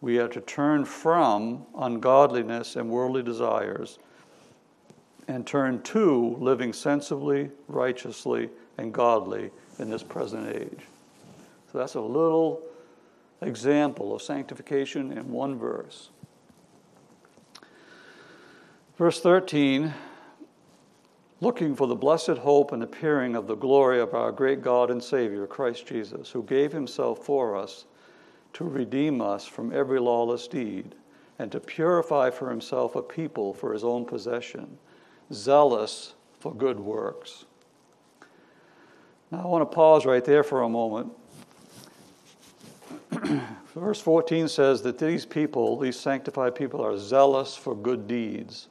We 0.00 0.18
are 0.18 0.28
to 0.28 0.40
turn 0.40 0.84
from 0.84 1.66
ungodliness 1.76 2.76
and 2.76 2.90
worldly 2.90 3.22
desires 3.22 3.98
and 5.28 5.46
turn 5.46 5.82
to 5.82 6.36
living 6.38 6.72
sensibly, 6.72 7.50
righteously, 7.68 8.50
and 8.78 8.92
godly 8.92 9.50
in 9.78 9.90
this 9.90 10.02
present 10.02 10.54
age. 10.54 10.80
So 11.72 11.78
that's 11.78 11.94
a 11.94 12.00
little 12.00 12.62
example 13.42 14.14
of 14.14 14.22
sanctification 14.22 15.12
in 15.12 15.30
one 15.30 15.58
verse. 15.58 16.10
Verse 18.98 19.20
13 19.20 19.92
looking 21.42 21.76
for 21.76 21.86
the 21.86 21.94
blessed 21.94 22.38
hope 22.38 22.72
and 22.72 22.82
appearing 22.82 23.36
of 23.36 23.46
the 23.46 23.54
glory 23.54 24.00
of 24.00 24.14
our 24.14 24.32
great 24.32 24.62
God 24.62 24.90
and 24.90 25.04
Savior, 25.04 25.46
Christ 25.46 25.86
Jesus, 25.86 26.30
who 26.30 26.42
gave 26.42 26.72
himself 26.72 27.24
for 27.24 27.54
us 27.54 27.84
to 28.54 28.64
redeem 28.64 29.20
us 29.20 29.44
from 29.44 29.70
every 29.70 30.00
lawless 30.00 30.48
deed 30.48 30.94
and 31.38 31.52
to 31.52 31.60
purify 31.60 32.30
for 32.30 32.48
himself 32.48 32.96
a 32.96 33.02
people 33.02 33.52
for 33.52 33.74
his 33.74 33.84
own 33.84 34.06
possession, 34.06 34.78
zealous 35.30 36.14
for 36.40 36.54
good 36.54 36.80
works. 36.80 37.44
Now, 39.30 39.42
I 39.42 39.46
want 39.46 39.70
to 39.70 39.74
pause 39.74 40.06
right 40.06 40.24
there 40.24 40.42
for 40.42 40.62
a 40.62 40.68
moment. 40.70 41.12
Verse 43.74 44.00
14 44.00 44.48
says 44.48 44.80
that 44.82 44.98
these 44.98 45.26
people, 45.26 45.76
these 45.78 45.98
sanctified 45.98 46.54
people, 46.54 46.82
are 46.82 46.96
zealous 46.96 47.54
for 47.56 47.74
good 47.74 48.08
deeds. 48.08 48.68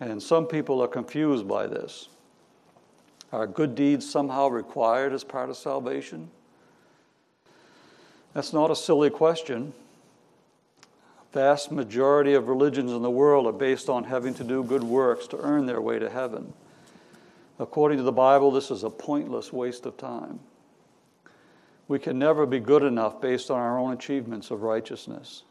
And 0.00 0.22
some 0.22 0.46
people 0.46 0.82
are 0.82 0.88
confused 0.88 1.46
by 1.46 1.66
this. 1.66 2.08
Are 3.32 3.46
good 3.46 3.74
deeds 3.74 4.10
somehow 4.10 4.48
required 4.48 5.12
as 5.12 5.22
part 5.22 5.50
of 5.50 5.56
salvation? 5.56 6.30
That's 8.32 8.52
not 8.52 8.70
a 8.70 8.76
silly 8.76 9.10
question. 9.10 9.74
Vast 11.32 11.70
majority 11.70 12.34
of 12.34 12.48
religions 12.48 12.90
in 12.90 13.02
the 13.02 13.10
world 13.10 13.46
are 13.46 13.52
based 13.52 13.88
on 13.88 14.04
having 14.04 14.34
to 14.34 14.44
do 14.44 14.64
good 14.64 14.82
works 14.82 15.26
to 15.28 15.38
earn 15.38 15.66
their 15.66 15.80
way 15.80 15.98
to 15.98 16.10
heaven. 16.10 16.52
According 17.58 17.98
to 17.98 18.04
the 18.04 18.10
Bible, 18.10 18.50
this 18.50 18.70
is 18.70 18.82
a 18.82 18.90
pointless 18.90 19.52
waste 19.52 19.84
of 19.84 19.96
time. 19.96 20.40
We 21.86 21.98
can 21.98 22.18
never 22.18 22.46
be 22.46 22.58
good 22.58 22.82
enough 22.82 23.20
based 23.20 23.50
on 23.50 23.58
our 23.58 23.78
own 23.78 23.92
achievements 23.92 24.50
of 24.50 24.62
righteousness 24.62 25.42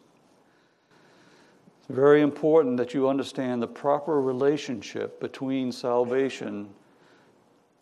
very 1.89 2.21
important 2.21 2.77
that 2.77 2.93
you 2.93 3.09
understand 3.09 3.61
the 3.61 3.67
proper 3.67 4.21
relationship 4.21 5.19
between 5.19 5.71
salvation 5.71 6.69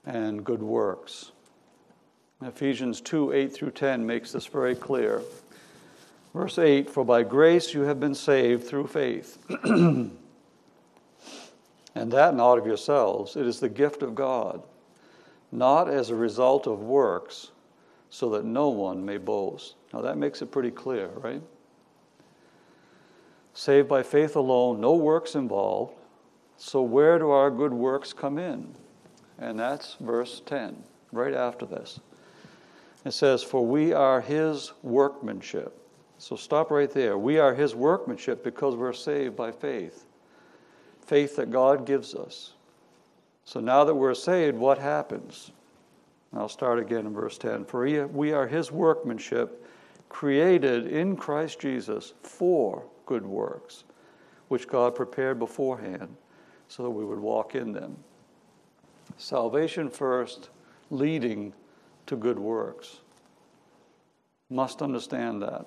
and 0.05 0.43
good 0.45 0.63
works. 0.63 1.33
Ephesians 2.41 3.01
2 3.01 3.33
8 3.33 3.53
through 3.53 3.71
10 3.71 4.05
makes 4.05 4.31
this 4.31 4.45
very 4.45 4.75
clear. 4.75 5.21
Verse 6.33 6.57
8 6.57 6.89
For 6.89 7.03
by 7.03 7.23
grace 7.23 7.73
you 7.73 7.81
have 7.81 7.99
been 7.99 8.15
saved 8.15 8.65
through 8.65 8.87
faith. 8.87 9.39
and 9.63 10.11
that 11.95 12.35
not 12.35 12.57
of 12.57 12.65
yourselves, 12.65 13.35
it 13.35 13.45
is 13.45 13.59
the 13.59 13.69
gift 13.69 14.03
of 14.03 14.15
God, 14.15 14.63
not 15.51 15.89
as 15.89 16.09
a 16.09 16.15
result 16.15 16.67
of 16.67 16.79
works, 16.79 17.51
so 18.09 18.29
that 18.29 18.45
no 18.45 18.69
one 18.69 19.03
may 19.03 19.17
boast. 19.17 19.75
Now 19.91 20.01
that 20.01 20.17
makes 20.17 20.41
it 20.41 20.51
pretty 20.51 20.71
clear, 20.71 21.07
right? 21.07 21.41
Saved 23.57 23.87
by 23.87 24.03
faith 24.03 24.35
alone, 24.35 24.79
no 24.79 24.93
works 24.95 25.33
involved. 25.33 25.95
So, 26.57 26.83
where 26.83 27.17
do 27.17 27.31
our 27.31 27.49
good 27.49 27.73
works 27.73 28.13
come 28.13 28.37
in? 28.37 28.75
And 29.39 29.59
that's 29.59 29.95
verse 29.99 30.43
10, 30.45 30.83
right 31.11 31.33
after 31.33 31.65
this. 31.65 31.99
It 33.03 33.11
says, 33.13 33.41
For 33.41 33.65
we 33.65 33.93
are 33.93 34.21
his 34.21 34.73
workmanship. 34.83 35.75
So, 36.19 36.35
stop 36.35 36.69
right 36.69 36.89
there. 36.89 37.17
We 37.17 37.39
are 37.39 37.55
his 37.55 37.73
workmanship 37.73 38.43
because 38.43 38.75
we're 38.75 38.93
saved 38.93 39.35
by 39.35 39.51
faith. 39.51 40.05
Faith 41.01 41.35
that 41.37 41.49
God 41.49 41.87
gives 41.87 42.13
us. 42.13 42.53
So, 43.43 43.59
now 43.59 43.83
that 43.85 43.95
we're 43.95 44.13
saved, 44.13 44.55
what 44.55 44.77
happens? 44.77 45.51
I'll 46.31 46.47
start 46.47 46.77
again 46.77 47.07
in 47.07 47.13
verse 47.13 47.39
10. 47.39 47.65
For 47.65 48.07
we 48.07 48.33
are 48.33 48.45
his 48.45 48.71
workmanship, 48.71 49.65
created 50.09 50.85
in 50.85 51.15
Christ 51.15 51.59
Jesus 51.59 52.13
for 52.21 52.83
good 53.07 53.25
works, 53.25 53.85
which 54.49 54.67
God 54.67 54.93
prepared 54.93 55.39
beforehand 55.39 56.15
so 56.67 56.83
that 56.83 56.91
we 56.91 57.03
would 57.03 57.19
walk 57.19 57.55
in 57.55 57.71
them. 57.71 57.97
Salvation 59.17 59.89
first, 59.89 60.49
leading 60.91 61.53
to 62.05 62.15
good 62.15 62.37
works. 62.37 62.97
Must 64.49 64.81
understand 64.81 65.41
that. 65.41 65.65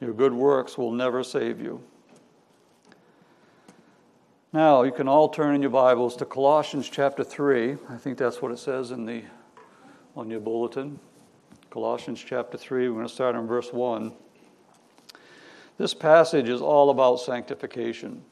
Your 0.00 0.12
good 0.12 0.32
works 0.32 0.76
will 0.76 0.90
never 0.90 1.22
save 1.22 1.60
you. 1.60 1.80
Now, 4.52 4.82
you 4.82 4.92
can 4.92 5.08
all 5.08 5.28
turn 5.28 5.54
in 5.54 5.62
your 5.62 5.70
Bibles 5.70 6.16
to 6.16 6.26
Colossians 6.26 6.90
chapter 6.90 7.24
3. 7.24 7.76
I 7.88 7.96
think 7.96 8.18
that's 8.18 8.42
what 8.42 8.52
it 8.52 8.58
says 8.58 8.90
in 8.90 9.06
the, 9.06 9.22
on 10.14 10.28
your 10.28 10.40
bulletin. 10.40 10.98
Colossians 11.70 12.22
chapter 12.22 12.58
3, 12.58 12.88
we're 12.88 12.96
going 12.96 13.06
to 13.06 13.14
start 13.14 13.34
in 13.34 13.46
verse 13.46 13.72
1. 13.72 14.12
This 15.82 15.94
passage 15.94 16.48
is 16.48 16.60
all 16.60 16.90
about 16.90 17.16
sanctification. 17.16 18.22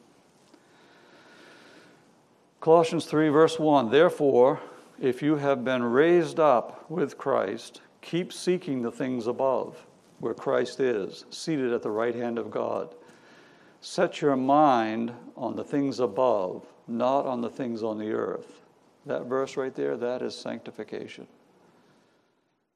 Colossians 2.60 3.06
3, 3.06 3.28
verse 3.30 3.58
1 3.58 3.90
Therefore, 3.90 4.60
if 5.00 5.20
you 5.20 5.34
have 5.34 5.64
been 5.64 5.82
raised 5.82 6.38
up 6.38 6.88
with 6.88 7.18
Christ, 7.18 7.80
keep 8.02 8.32
seeking 8.32 8.82
the 8.82 8.92
things 8.92 9.26
above, 9.26 9.84
where 10.20 10.32
Christ 10.32 10.78
is, 10.78 11.24
seated 11.30 11.72
at 11.72 11.82
the 11.82 11.90
right 11.90 12.14
hand 12.14 12.38
of 12.38 12.52
God. 12.52 12.94
Set 13.80 14.20
your 14.20 14.36
mind 14.36 15.12
on 15.36 15.56
the 15.56 15.64
things 15.64 15.98
above, 15.98 16.64
not 16.86 17.26
on 17.26 17.40
the 17.40 17.50
things 17.50 17.82
on 17.82 17.98
the 17.98 18.12
earth. 18.12 18.62
That 19.06 19.24
verse 19.24 19.56
right 19.56 19.74
there, 19.74 19.96
that 19.96 20.22
is 20.22 20.36
sanctification. 20.36 21.26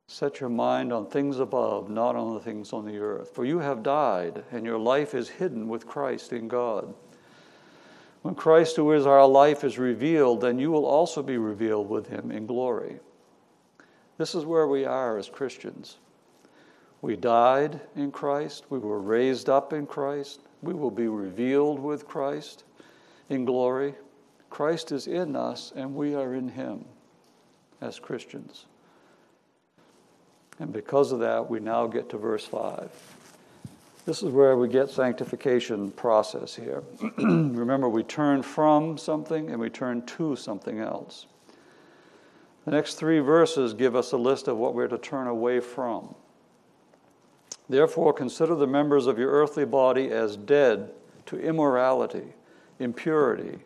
Set 0.06 0.40
your 0.40 0.50
mind 0.50 0.92
on 0.92 1.06
things 1.06 1.38
above, 1.38 1.88
not 1.88 2.14
on 2.14 2.34
the 2.34 2.40
things 2.40 2.72
on 2.72 2.84
the 2.84 2.98
earth. 2.98 3.34
For 3.34 3.44
you 3.44 3.58
have 3.58 3.82
died, 3.82 4.44
and 4.52 4.64
your 4.64 4.78
life 4.78 5.14
is 5.14 5.28
hidden 5.28 5.68
with 5.68 5.86
Christ 5.86 6.32
in 6.32 6.46
God. 6.46 6.94
When 8.22 8.34
Christ, 8.34 8.76
who 8.76 8.92
is 8.92 9.06
our 9.06 9.26
life, 9.26 9.64
is 9.64 9.78
revealed, 9.78 10.40
then 10.40 10.58
you 10.58 10.70
will 10.70 10.86
also 10.86 11.22
be 11.22 11.38
revealed 11.38 11.88
with 11.88 12.08
him 12.08 12.30
in 12.30 12.46
glory. 12.46 13.00
This 14.16 14.34
is 14.34 14.44
where 14.44 14.68
we 14.68 14.84
are 14.84 15.18
as 15.18 15.28
Christians. 15.28 15.98
We 17.02 17.16
died 17.16 17.80
in 17.96 18.12
Christ, 18.12 18.64
we 18.70 18.78
were 18.78 19.00
raised 19.00 19.50
up 19.50 19.72
in 19.74 19.86
Christ, 19.86 20.40
we 20.62 20.72
will 20.72 20.90
be 20.90 21.08
revealed 21.08 21.78
with 21.78 22.06
Christ 22.06 22.64
in 23.28 23.44
glory. 23.44 23.94
Christ 24.48 24.92
is 24.92 25.06
in 25.06 25.36
us, 25.36 25.72
and 25.76 25.94
we 25.94 26.14
are 26.14 26.34
in 26.34 26.48
him 26.48 26.84
as 27.80 27.98
Christians. 27.98 28.66
And 30.58 30.72
because 30.72 31.12
of 31.12 31.20
that, 31.20 31.48
we 31.48 31.60
now 31.60 31.86
get 31.86 32.08
to 32.10 32.18
verse 32.18 32.46
5. 32.46 32.90
This 34.06 34.22
is 34.22 34.30
where 34.30 34.56
we 34.56 34.68
get 34.68 34.90
sanctification 34.90 35.90
process 35.92 36.54
here. 36.54 36.82
Remember, 37.18 37.88
we 37.88 38.02
turn 38.02 38.42
from 38.42 38.98
something 38.98 39.50
and 39.50 39.58
we 39.58 39.70
turn 39.70 40.04
to 40.06 40.36
something 40.36 40.78
else. 40.78 41.26
The 42.66 42.70
next 42.70 42.94
three 42.94 43.20
verses 43.20 43.74
give 43.74 43.96
us 43.96 44.12
a 44.12 44.16
list 44.16 44.46
of 44.46 44.58
what 44.58 44.74
we're 44.74 44.88
to 44.88 44.98
turn 44.98 45.26
away 45.26 45.60
from. 45.60 46.14
Therefore, 47.68 48.12
consider 48.12 48.54
the 48.54 48.66
members 48.66 49.06
of 49.06 49.18
your 49.18 49.30
earthly 49.30 49.64
body 49.64 50.10
as 50.10 50.36
dead 50.36 50.90
to 51.26 51.38
immorality, 51.38 52.34
impurity, 52.78 53.58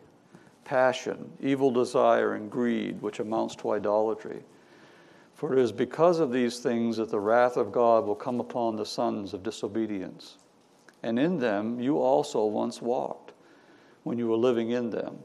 passion, 0.63 1.31
evil 1.41 1.71
desire, 1.71 2.33
and 2.33 2.49
greed, 2.49 3.01
which 3.01 3.19
amounts 3.19 3.55
to 3.57 3.71
idolatry. 3.71 4.41
For 5.39 5.53
it 5.53 5.59
is 5.59 5.71
because 5.71 6.19
of 6.19 6.33
these 6.33 6.59
things 6.59 6.97
that 6.97 7.09
the 7.09 7.19
wrath 7.21 7.55
of 7.55 7.71
God 7.71 8.05
will 8.05 8.13
come 8.13 8.41
upon 8.41 8.75
the 8.75 8.85
sons 8.85 9.33
of 9.33 9.41
disobedience. 9.41 10.35
And 11.01 11.17
in 11.17 11.39
them 11.39 11.79
you 11.79 11.97
also 11.97 12.43
once 12.43 12.81
walked 12.81 13.31
when 14.03 14.17
you 14.17 14.27
were 14.27 14.35
living 14.35 14.71
in 14.71 14.89
them. 14.89 15.19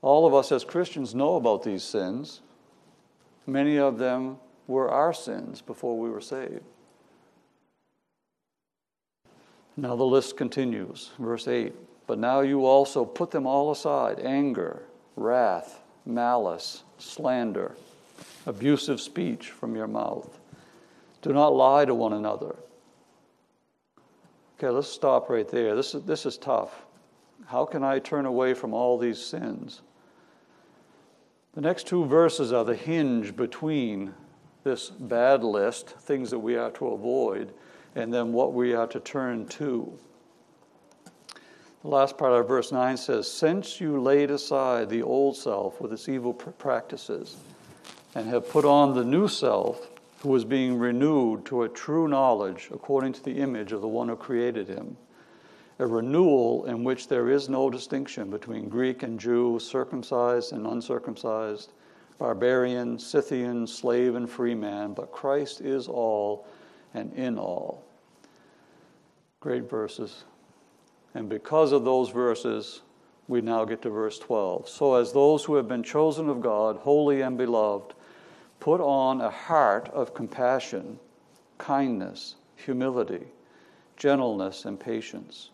All 0.00 0.26
of 0.26 0.34
us 0.34 0.50
as 0.50 0.64
Christians 0.64 1.14
know 1.14 1.36
about 1.36 1.62
these 1.62 1.84
sins. 1.84 2.40
Many 3.46 3.78
of 3.78 3.98
them 3.98 4.38
were 4.66 4.90
our 4.90 5.12
sins 5.12 5.62
before 5.62 5.96
we 5.96 6.10
were 6.10 6.20
saved. 6.20 6.64
Now 9.76 9.94
the 9.94 10.02
list 10.02 10.36
continues. 10.36 11.12
Verse 11.20 11.46
8 11.46 11.72
But 12.08 12.18
now 12.18 12.40
you 12.40 12.66
also 12.66 13.04
put 13.04 13.30
them 13.30 13.46
all 13.46 13.70
aside 13.70 14.18
anger, 14.18 14.82
wrath, 15.14 15.84
malice, 16.04 16.82
slander 16.98 17.76
abusive 18.46 19.00
speech 19.00 19.50
from 19.50 19.76
your 19.76 19.86
mouth. 19.86 20.38
Do 21.22 21.32
not 21.32 21.54
lie 21.54 21.84
to 21.84 21.94
one 21.94 22.12
another. 22.12 22.56
Okay, 24.58 24.68
let's 24.68 24.88
stop 24.88 25.28
right 25.28 25.48
there. 25.48 25.74
This 25.74 25.94
is, 25.94 26.02
this 26.04 26.26
is 26.26 26.36
tough. 26.36 26.84
How 27.46 27.64
can 27.64 27.82
I 27.82 27.98
turn 27.98 28.26
away 28.26 28.54
from 28.54 28.74
all 28.74 28.98
these 28.98 29.20
sins? 29.20 29.82
The 31.54 31.60
next 31.60 31.86
two 31.86 32.04
verses 32.06 32.52
are 32.52 32.64
the 32.64 32.74
hinge 32.74 33.36
between 33.36 34.14
this 34.64 34.90
bad 34.90 35.44
list, 35.44 35.90
things 35.90 36.30
that 36.30 36.38
we 36.38 36.56
are 36.56 36.70
to 36.72 36.88
avoid, 36.88 37.52
and 37.94 38.12
then 38.12 38.32
what 38.32 38.52
we 38.52 38.74
are 38.74 38.86
to 38.86 39.00
turn 39.00 39.46
to. 39.48 39.98
The 41.82 41.88
last 41.88 42.16
part 42.16 42.32
of 42.32 42.46
verse 42.46 42.70
9 42.70 42.96
says, 42.96 43.28
Since 43.28 43.80
you 43.80 44.00
laid 44.00 44.30
aside 44.30 44.88
the 44.88 45.02
old 45.02 45.36
self 45.36 45.80
with 45.80 45.92
its 45.92 46.08
evil 46.08 46.32
practices, 46.32 47.36
and 48.14 48.28
have 48.28 48.48
put 48.48 48.64
on 48.64 48.94
the 48.94 49.04
new 49.04 49.28
self, 49.28 49.88
who 50.20 50.34
is 50.36 50.44
being 50.44 50.78
renewed 50.78 51.44
to 51.46 51.62
a 51.62 51.68
true 51.68 52.06
knowledge 52.06 52.68
according 52.72 53.12
to 53.12 53.22
the 53.24 53.38
image 53.38 53.72
of 53.72 53.80
the 53.80 53.88
one 53.88 54.08
who 54.08 54.16
created 54.16 54.68
him. 54.68 54.96
A 55.78 55.86
renewal 55.86 56.66
in 56.66 56.84
which 56.84 57.08
there 57.08 57.28
is 57.28 57.48
no 57.48 57.70
distinction 57.70 58.30
between 58.30 58.68
Greek 58.68 59.02
and 59.02 59.18
Jew, 59.18 59.58
circumcised 59.58 60.52
and 60.52 60.66
uncircumcised, 60.66 61.72
barbarian, 62.18 62.98
Scythian, 62.98 63.66
slave 63.66 64.14
and 64.14 64.30
free 64.30 64.54
man, 64.54 64.92
but 64.92 65.10
Christ 65.10 65.60
is 65.60 65.88
all 65.88 66.46
and 66.94 67.12
in 67.14 67.38
all. 67.38 67.82
Great 69.40 69.68
verses. 69.68 70.22
And 71.14 71.28
because 71.28 71.72
of 71.72 71.84
those 71.84 72.10
verses, 72.10 72.82
we 73.26 73.40
now 73.40 73.64
get 73.64 73.82
to 73.82 73.90
verse 73.90 74.18
12. 74.20 74.68
So, 74.68 74.94
as 74.94 75.12
those 75.12 75.44
who 75.44 75.56
have 75.56 75.66
been 75.66 75.82
chosen 75.82 76.28
of 76.28 76.40
God, 76.40 76.76
holy 76.76 77.22
and 77.22 77.36
beloved, 77.36 77.94
Put 78.62 78.80
on 78.80 79.20
a 79.20 79.28
heart 79.28 79.88
of 79.88 80.14
compassion, 80.14 81.00
kindness, 81.58 82.36
humility, 82.54 83.24
gentleness, 83.96 84.66
and 84.66 84.78
patience, 84.78 85.50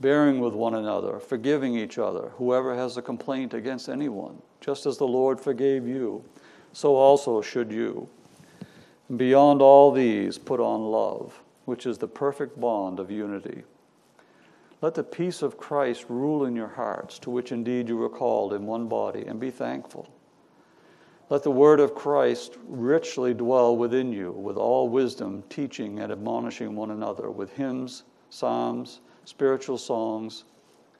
bearing 0.00 0.40
with 0.40 0.52
one 0.52 0.74
another, 0.74 1.20
forgiving 1.20 1.76
each 1.76 1.98
other, 1.98 2.32
whoever 2.34 2.74
has 2.74 2.96
a 2.96 3.00
complaint 3.00 3.54
against 3.54 3.88
anyone, 3.88 4.42
just 4.60 4.86
as 4.86 4.98
the 4.98 5.06
Lord 5.06 5.40
forgave 5.40 5.86
you, 5.86 6.24
so 6.72 6.96
also 6.96 7.40
should 7.40 7.70
you. 7.70 8.08
And 9.08 9.18
beyond 9.18 9.62
all 9.62 9.92
these, 9.92 10.36
put 10.36 10.58
on 10.58 10.90
love, 10.90 11.40
which 11.64 11.86
is 11.86 11.96
the 11.96 12.08
perfect 12.08 12.60
bond 12.60 12.98
of 12.98 13.08
unity. 13.08 13.62
Let 14.82 14.94
the 14.94 15.04
peace 15.04 15.42
of 15.42 15.58
Christ 15.58 16.06
rule 16.08 16.44
in 16.44 16.56
your 16.56 16.66
hearts, 16.66 17.20
to 17.20 17.30
which 17.30 17.52
indeed 17.52 17.88
you 17.88 17.96
were 17.96 18.10
called 18.10 18.52
in 18.52 18.66
one 18.66 18.88
body, 18.88 19.26
and 19.26 19.38
be 19.38 19.52
thankful. 19.52 20.08
Let 21.28 21.42
the 21.42 21.50
word 21.50 21.80
of 21.80 21.94
Christ 21.94 22.56
richly 22.68 23.34
dwell 23.34 23.76
within 23.76 24.12
you 24.12 24.30
with 24.30 24.56
all 24.56 24.88
wisdom, 24.88 25.42
teaching 25.48 25.98
and 25.98 26.12
admonishing 26.12 26.76
one 26.76 26.92
another 26.92 27.30
with 27.30 27.52
hymns, 27.52 28.04
psalms, 28.30 29.00
spiritual 29.24 29.76
songs, 29.76 30.44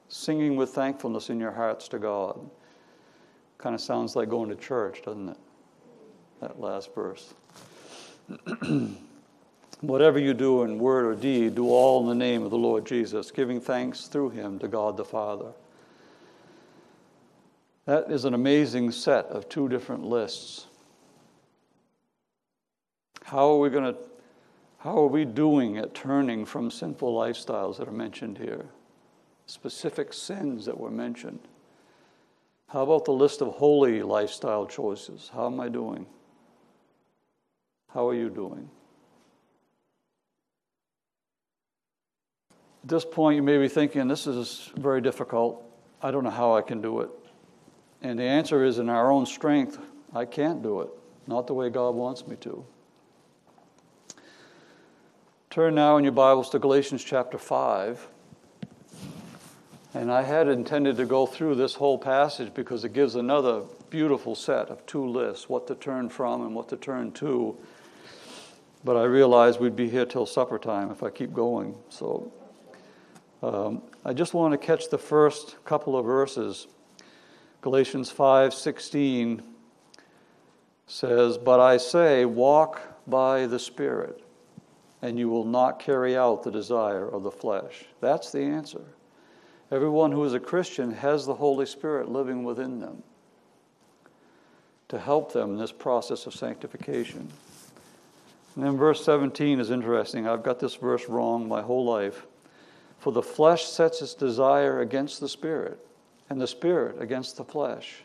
singing 0.09 0.57
with 0.57 0.71
thankfulness 0.71 1.29
in 1.29 1.39
your 1.39 1.51
hearts 1.51 1.87
to 1.89 1.99
God. 1.99 2.37
Kind 3.57 3.73
of 3.73 3.79
sounds 3.79 4.17
like 4.17 4.29
going 4.29 4.49
to 4.49 4.55
church, 4.55 5.01
doesn't 5.03 5.29
it? 5.29 5.37
That 6.41 6.59
last 6.59 6.93
verse. 6.93 7.33
Whatever 9.81 10.19
you 10.19 10.33
do 10.33 10.63
in 10.63 10.77
word 10.77 11.05
or 11.05 11.15
deed, 11.15 11.55
do 11.55 11.69
all 11.69 12.01
in 12.01 12.07
the 12.07 12.25
name 12.25 12.43
of 12.43 12.51
the 12.51 12.57
Lord 12.57 12.85
Jesus, 12.85 13.31
giving 13.31 13.61
thanks 13.61 14.07
through 14.07 14.31
him 14.31 14.59
to 14.59 14.67
God 14.67 14.97
the 14.97 15.05
Father. 15.05 15.53
That 17.87 18.11
is 18.11 18.25
an 18.25 18.33
amazing 18.33 18.91
set 18.91 19.27
of 19.27 19.47
two 19.47 19.69
different 19.69 20.03
lists. 20.03 20.67
How 23.23 23.49
are 23.51 23.59
we 23.59 23.69
going 23.69 23.93
to 23.93 23.99
how 24.79 24.99
are 24.99 25.07
we 25.07 25.25
doing 25.25 25.77
at 25.77 25.95
turning 25.95 26.45
from 26.45 26.69
sinful 26.69 27.13
lifestyles 27.13 27.77
that 27.77 27.87
are 27.87 27.91
mentioned 27.91 28.37
here? 28.37 28.65
Specific 29.47 30.13
sins 30.13 30.65
that 30.65 30.77
were 30.77 30.91
mentioned. 30.91 31.39
How 32.67 32.83
about 32.83 33.05
the 33.05 33.11
list 33.11 33.41
of 33.41 33.53
holy 33.55 34.03
lifestyle 34.03 34.65
choices? 34.65 35.31
How 35.33 35.47
am 35.47 35.59
I 35.59 35.69
doing? 35.69 36.05
How 37.93 38.07
are 38.07 38.13
you 38.13 38.29
doing? 38.29 38.69
At 42.83 42.89
this 42.89 43.05
point, 43.05 43.37
you 43.37 43.43
may 43.43 43.57
be 43.57 43.67
thinking, 43.67 44.07
this 44.07 44.27
is 44.27 44.71
very 44.75 45.01
difficult. 45.01 45.63
I 46.01 46.11
don't 46.11 46.23
know 46.23 46.29
how 46.29 46.55
I 46.55 46.61
can 46.61 46.81
do 46.81 46.99
it. 47.01 47.09
And 48.07 48.17
the 48.17 48.23
answer 48.23 48.63
is 48.63 48.79
in 48.79 48.87
our 48.87 49.11
own 49.11 49.25
strength, 49.25 49.77
I 50.15 50.23
can't 50.23 50.63
do 50.63 50.79
it, 50.79 50.87
not 51.27 51.45
the 51.45 51.53
way 51.53 51.69
God 51.69 51.93
wants 51.93 52.25
me 52.25 52.37
to. 52.37 52.65
Turn 55.49 55.75
now 55.75 55.97
in 55.97 56.05
your 56.05 56.13
Bibles 56.13 56.49
to 56.51 56.59
Galatians 56.59 57.03
chapter 57.03 57.37
5. 57.37 58.07
And 59.93 60.09
I 60.09 60.21
had 60.21 60.47
intended 60.47 60.95
to 60.95 61.05
go 61.05 61.25
through 61.25 61.55
this 61.55 61.73
whole 61.73 61.97
passage 61.97 62.53
because 62.53 62.85
it 62.85 62.93
gives 62.93 63.15
another 63.15 63.63
beautiful 63.89 64.35
set 64.35 64.69
of 64.69 64.85
two 64.85 65.05
lists 65.05 65.49
what 65.49 65.67
to 65.67 65.75
turn 65.75 66.07
from 66.07 66.43
and 66.45 66.55
what 66.55 66.69
to 66.69 66.77
turn 66.77 67.11
to. 67.11 67.57
But 68.85 68.95
I 68.95 69.03
realized 69.03 69.59
we'd 69.59 69.75
be 69.75 69.89
here 69.89 70.05
till 70.05 70.25
supper 70.25 70.59
time 70.59 70.91
if 70.91 71.03
I 71.03 71.09
keep 71.09 71.33
going. 71.33 71.75
So 71.89 72.31
um, 73.43 73.81
I 74.05 74.13
just 74.13 74.33
want 74.33 74.53
to 74.53 74.57
catch 74.57 74.89
the 74.89 74.97
first 74.97 75.57
couple 75.65 75.97
of 75.97 76.05
verses 76.05 76.67
Galatians 77.61 78.11
5:16 78.11 79.41
says, 80.85 81.37
"But 81.37 81.59
I 81.59 81.77
say, 81.77 82.25
walk 82.25 82.79
by 83.07 83.47
the 83.47 83.59
Spirit, 83.59 84.21
and 85.01 85.17
you 85.17 85.29
will 85.29 85.45
not 85.45 85.79
carry 85.79 86.17
out 86.17 86.43
the 86.43 86.51
desire 86.51 87.07
of 87.07 87.23
the 87.23 87.31
flesh. 87.31 87.85
That's 88.01 88.31
the 88.31 88.41
answer. 88.41 88.81
Everyone 89.71 90.11
who 90.11 90.23
is 90.23 90.33
a 90.33 90.39
Christian 90.39 90.91
has 90.91 91.25
the 91.25 91.35
Holy 91.35 91.65
Spirit 91.65 92.09
living 92.09 92.43
within 92.43 92.79
them 92.79 93.03
to 94.89 94.97
help 94.97 95.33
them 95.33 95.51
in 95.51 95.57
this 95.57 95.71
process 95.71 96.25
of 96.25 96.33
sanctification. 96.33 97.29
And 98.55 98.63
then 98.63 98.77
verse 98.77 99.03
17 99.03 99.59
is 99.59 99.69
interesting. 99.69 100.27
I've 100.27 100.43
got 100.43 100.59
this 100.59 100.75
verse 100.75 101.07
wrong 101.07 101.47
my 101.47 101.61
whole 101.61 101.85
life. 101.85 102.25
For 102.99 103.11
the 103.11 103.21
flesh 103.21 103.65
sets 103.65 104.01
its 104.01 104.13
desire 104.13 104.79
against 104.79 105.19
the 105.19 105.29
Spirit, 105.29 105.85
and 106.29 106.39
the 106.39 106.47
Spirit 106.47 107.01
against 107.01 107.37
the 107.37 107.43
flesh. 107.43 108.03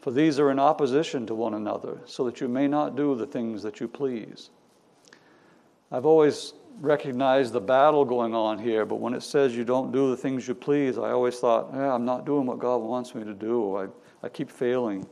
For 0.00 0.10
these 0.10 0.38
are 0.38 0.50
in 0.50 0.58
opposition 0.58 1.26
to 1.26 1.34
one 1.34 1.54
another, 1.54 1.98
so 2.06 2.24
that 2.24 2.40
you 2.40 2.48
may 2.48 2.66
not 2.66 2.96
do 2.96 3.14
the 3.14 3.26
things 3.26 3.62
that 3.62 3.80
you 3.80 3.88
please. 3.88 4.50
I've 5.92 6.06
always 6.06 6.54
recognized 6.80 7.52
the 7.52 7.60
battle 7.60 8.04
going 8.04 8.34
on 8.34 8.58
here, 8.58 8.86
but 8.86 8.96
when 8.96 9.12
it 9.12 9.22
says 9.22 9.54
you 9.54 9.64
don't 9.64 9.92
do 9.92 10.10
the 10.10 10.16
things 10.16 10.48
you 10.48 10.54
please, 10.54 10.96
I 10.96 11.10
always 11.10 11.38
thought, 11.38 11.70
yeah, 11.74 11.92
I'm 11.92 12.04
not 12.04 12.24
doing 12.24 12.46
what 12.46 12.58
God 12.58 12.78
wants 12.78 13.14
me 13.14 13.24
to 13.24 13.34
do. 13.34 13.76
I, 13.76 13.88
I 14.22 14.28
keep 14.28 14.50
failing. 14.50 15.06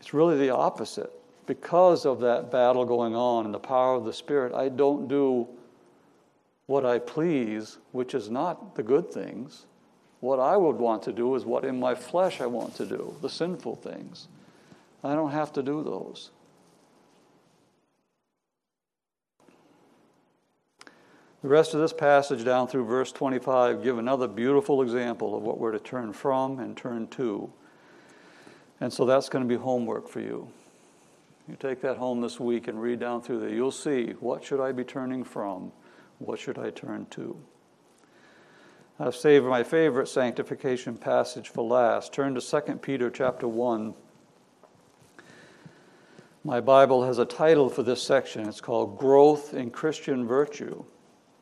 It's 0.00 0.12
really 0.12 0.36
the 0.36 0.50
opposite. 0.50 1.10
Because 1.46 2.04
of 2.04 2.20
that 2.20 2.50
battle 2.50 2.84
going 2.84 3.14
on 3.14 3.46
and 3.46 3.54
the 3.54 3.58
power 3.58 3.94
of 3.94 4.04
the 4.04 4.12
Spirit, 4.12 4.52
I 4.52 4.68
don't 4.68 5.08
do 5.08 5.48
what 6.66 6.84
I 6.84 6.98
please, 6.98 7.78
which 7.92 8.14
is 8.14 8.30
not 8.30 8.74
the 8.74 8.82
good 8.82 9.10
things. 9.10 9.66
What 10.22 10.38
I 10.38 10.56
would 10.56 10.76
want 10.76 11.02
to 11.02 11.12
do 11.12 11.34
is 11.34 11.44
what 11.44 11.64
in 11.64 11.80
my 11.80 11.96
flesh 11.96 12.40
I 12.40 12.46
want 12.46 12.76
to 12.76 12.86
do, 12.86 13.16
the 13.22 13.28
sinful 13.28 13.74
things. 13.74 14.28
I 15.02 15.16
don't 15.16 15.32
have 15.32 15.52
to 15.54 15.64
do 15.64 15.82
those. 15.82 16.30
The 21.42 21.48
rest 21.48 21.74
of 21.74 21.80
this 21.80 21.92
passage 21.92 22.44
down 22.44 22.68
through 22.68 22.84
verse 22.84 23.10
25 23.10 23.82
give 23.82 23.98
another 23.98 24.28
beautiful 24.28 24.80
example 24.80 25.36
of 25.36 25.42
what 25.42 25.58
we're 25.58 25.72
to 25.72 25.80
turn 25.80 26.12
from 26.12 26.60
and 26.60 26.76
turn 26.76 27.08
to. 27.08 27.52
And 28.80 28.92
so 28.92 29.04
that's 29.04 29.28
going 29.28 29.42
to 29.42 29.48
be 29.48 29.60
homework 29.60 30.08
for 30.08 30.20
you. 30.20 30.46
You 31.48 31.56
take 31.56 31.80
that 31.80 31.96
home 31.96 32.20
this 32.20 32.38
week 32.38 32.68
and 32.68 32.80
read 32.80 33.00
down 33.00 33.22
through 33.22 33.40
there. 33.40 33.48
You'll 33.48 33.72
see 33.72 34.12
what 34.20 34.44
should 34.44 34.60
I 34.60 34.70
be 34.70 34.84
turning 34.84 35.24
from? 35.24 35.72
What 36.20 36.38
should 36.38 36.60
I 36.60 36.70
turn 36.70 37.06
to? 37.10 37.36
I've 39.02 39.16
saved 39.16 39.46
my 39.46 39.64
favorite 39.64 40.06
sanctification 40.06 40.96
passage 40.96 41.48
for 41.48 41.64
last. 41.64 42.12
Turn 42.12 42.36
to 42.36 42.40
2 42.40 42.74
Peter 42.74 43.10
chapter 43.10 43.48
1. 43.48 43.94
My 46.44 46.60
Bible 46.60 47.04
has 47.04 47.18
a 47.18 47.24
title 47.24 47.68
for 47.68 47.82
this 47.82 48.00
section. 48.00 48.48
It's 48.48 48.60
called 48.60 48.98
Growth 48.98 49.54
in 49.54 49.72
Christian 49.72 50.24
Virtue. 50.24 50.84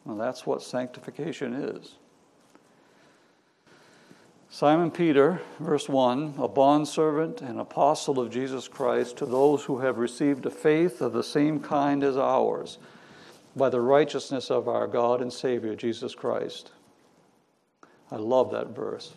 Well, 0.06 0.16
that's 0.16 0.46
what 0.46 0.62
sanctification 0.62 1.52
is. 1.52 1.96
Simon 4.48 4.90
Peter, 4.90 5.42
verse 5.58 5.86
1, 5.86 6.36
a 6.38 6.48
bondservant 6.48 7.42
and 7.42 7.60
apostle 7.60 8.18
of 8.18 8.30
Jesus 8.30 8.68
Christ 8.68 9.18
to 9.18 9.26
those 9.26 9.64
who 9.64 9.80
have 9.80 9.98
received 9.98 10.46
a 10.46 10.50
faith 10.50 11.02
of 11.02 11.12
the 11.12 11.22
same 11.22 11.60
kind 11.60 12.04
as 12.04 12.16
ours, 12.16 12.78
by 13.54 13.68
the 13.68 13.82
righteousness 13.82 14.50
of 14.50 14.66
our 14.66 14.86
God 14.86 15.20
and 15.20 15.30
Savior, 15.30 15.76
Jesus 15.76 16.14
Christ. 16.14 16.70
I 18.10 18.16
love 18.16 18.50
that 18.52 18.74
verse. 18.74 19.14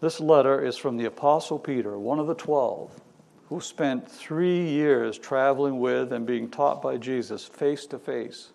This 0.00 0.20
letter 0.20 0.64
is 0.64 0.76
from 0.76 0.96
the 0.96 1.06
Apostle 1.06 1.58
Peter, 1.58 1.98
one 1.98 2.18
of 2.18 2.26
the 2.26 2.34
twelve, 2.34 3.00
who 3.48 3.60
spent 3.60 4.10
three 4.10 4.68
years 4.68 5.18
traveling 5.18 5.78
with 5.78 6.12
and 6.12 6.26
being 6.26 6.50
taught 6.50 6.82
by 6.82 6.96
Jesus 6.96 7.44
face 7.44 7.86
to 7.86 7.98
face. 7.98 8.50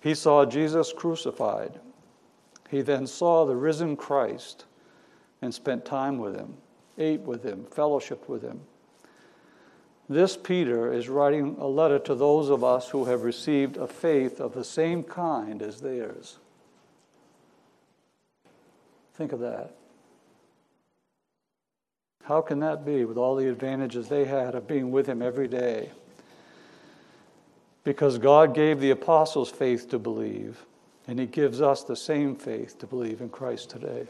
He 0.00 0.14
saw 0.14 0.44
Jesus 0.44 0.92
crucified. 0.92 1.78
He 2.70 2.80
then 2.80 3.06
saw 3.06 3.44
the 3.44 3.56
risen 3.56 3.96
Christ 3.96 4.64
and 5.42 5.52
spent 5.52 5.84
time 5.84 6.18
with 6.18 6.34
him, 6.34 6.54
ate 6.96 7.20
with 7.20 7.42
him, 7.42 7.64
fellowshiped 7.64 8.28
with 8.28 8.42
him. 8.42 8.62
This 10.08 10.36
Peter 10.36 10.92
is 10.92 11.08
writing 11.08 11.56
a 11.58 11.66
letter 11.66 11.98
to 12.00 12.14
those 12.14 12.48
of 12.48 12.64
us 12.64 12.88
who 12.88 13.04
have 13.04 13.22
received 13.22 13.76
a 13.76 13.86
faith 13.86 14.40
of 14.40 14.54
the 14.54 14.64
same 14.64 15.02
kind 15.02 15.62
as 15.62 15.80
theirs. 15.80 16.38
Think 19.14 19.32
of 19.32 19.40
that. 19.40 19.74
How 22.24 22.40
can 22.40 22.60
that 22.60 22.84
be 22.84 23.04
with 23.04 23.16
all 23.16 23.34
the 23.34 23.48
advantages 23.48 24.08
they 24.08 24.24
had 24.24 24.54
of 24.54 24.68
being 24.68 24.90
with 24.90 25.06
him 25.06 25.22
every 25.22 25.48
day? 25.48 25.90
Because 27.84 28.18
God 28.18 28.54
gave 28.54 28.80
the 28.80 28.90
apostles 28.90 29.50
faith 29.50 29.88
to 29.90 29.98
believe, 29.98 30.64
and 31.08 31.18
He 31.18 31.26
gives 31.26 31.60
us 31.60 31.82
the 31.82 31.96
same 31.96 32.36
faith 32.36 32.78
to 32.78 32.86
believe 32.86 33.20
in 33.20 33.28
Christ 33.28 33.70
today. 33.70 34.06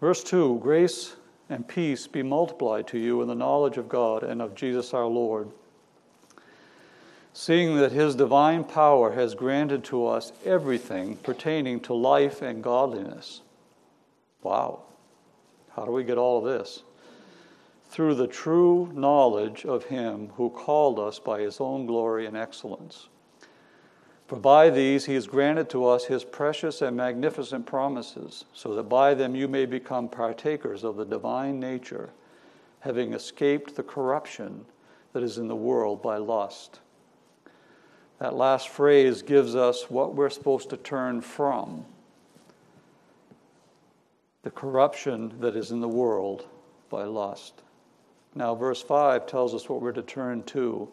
Verse 0.00 0.22
2 0.22 0.58
Grace 0.62 1.16
and 1.48 1.66
peace 1.66 2.06
be 2.06 2.22
multiplied 2.22 2.86
to 2.88 2.98
you 2.98 3.22
in 3.22 3.28
the 3.28 3.34
knowledge 3.34 3.78
of 3.78 3.88
God 3.88 4.22
and 4.22 4.42
of 4.42 4.54
Jesus 4.54 4.92
our 4.92 5.06
Lord, 5.06 5.48
seeing 7.38 7.76
that 7.76 7.92
His 7.92 8.16
divine 8.16 8.64
power 8.64 9.12
has 9.12 9.36
granted 9.36 9.84
to 9.84 10.04
us 10.04 10.32
everything 10.44 11.14
pertaining 11.18 11.78
to 11.78 11.94
life 11.94 12.42
and 12.42 12.64
godliness. 12.64 13.42
Wow. 14.42 14.80
How 15.76 15.84
do 15.84 15.92
we 15.92 16.02
get 16.02 16.18
all 16.18 16.38
of 16.38 16.44
this? 16.44 16.82
through 17.88 18.14
the 18.16 18.26
true 18.26 18.90
knowledge 18.92 19.64
of 19.64 19.84
Him 19.84 20.30
who 20.36 20.50
called 20.50 20.98
us 20.98 21.20
by 21.20 21.40
His 21.40 21.60
own 21.60 21.86
glory 21.86 22.26
and 22.26 22.36
excellence. 22.36 23.08
For 24.26 24.36
by 24.36 24.68
these 24.68 25.06
He 25.06 25.14
has 25.14 25.28
granted 25.28 25.70
to 25.70 25.86
us 25.86 26.06
His 26.06 26.24
precious 26.24 26.82
and 26.82 26.96
magnificent 26.96 27.66
promises, 27.66 28.44
so 28.52 28.74
that 28.74 28.88
by 28.88 29.14
them 29.14 29.36
you 29.36 29.46
may 29.46 29.64
become 29.64 30.08
partakers 30.08 30.82
of 30.82 30.96
the 30.96 31.06
divine 31.06 31.58
nature, 31.58 32.10
having 32.80 33.14
escaped 33.14 33.76
the 33.76 33.82
corruption 33.84 34.66
that 35.12 35.22
is 35.22 35.38
in 35.38 35.46
the 35.48 35.56
world 35.56 36.02
by 36.02 36.16
lust. 36.18 36.80
That 38.18 38.34
last 38.34 38.68
phrase 38.68 39.22
gives 39.22 39.54
us 39.54 39.88
what 39.88 40.14
we're 40.14 40.30
supposed 40.30 40.70
to 40.70 40.76
turn 40.76 41.20
from 41.20 41.84
the 44.42 44.50
corruption 44.50 45.34
that 45.40 45.56
is 45.56 45.70
in 45.70 45.80
the 45.80 45.88
world 45.88 46.46
by 46.90 47.04
lust. 47.04 47.60
Now, 48.34 48.54
verse 48.54 48.80
5 48.82 49.26
tells 49.26 49.54
us 49.54 49.68
what 49.68 49.82
we're 49.82 49.92
to 49.92 50.02
turn 50.02 50.42
to. 50.44 50.88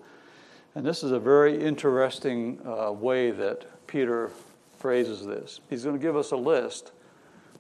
And 0.74 0.86
this 0.86 1.04
is 1.04 1.12
a 1.12 1.20
very 1.20 1.58
interesting 1.62 2.60
uh, 2.66 2.92
way 2.92 3.32
that 3.32 3.88
Peter 3.88 4.32
phrases 4.78 5.26
this. 5.26 5.62
He's 5.70 5.84
going 5.84 5.96
to 5.96 6.02
give 6.02 6.16
us 6.16 6.32
a 6.32 6.38
list, 6.38 6.92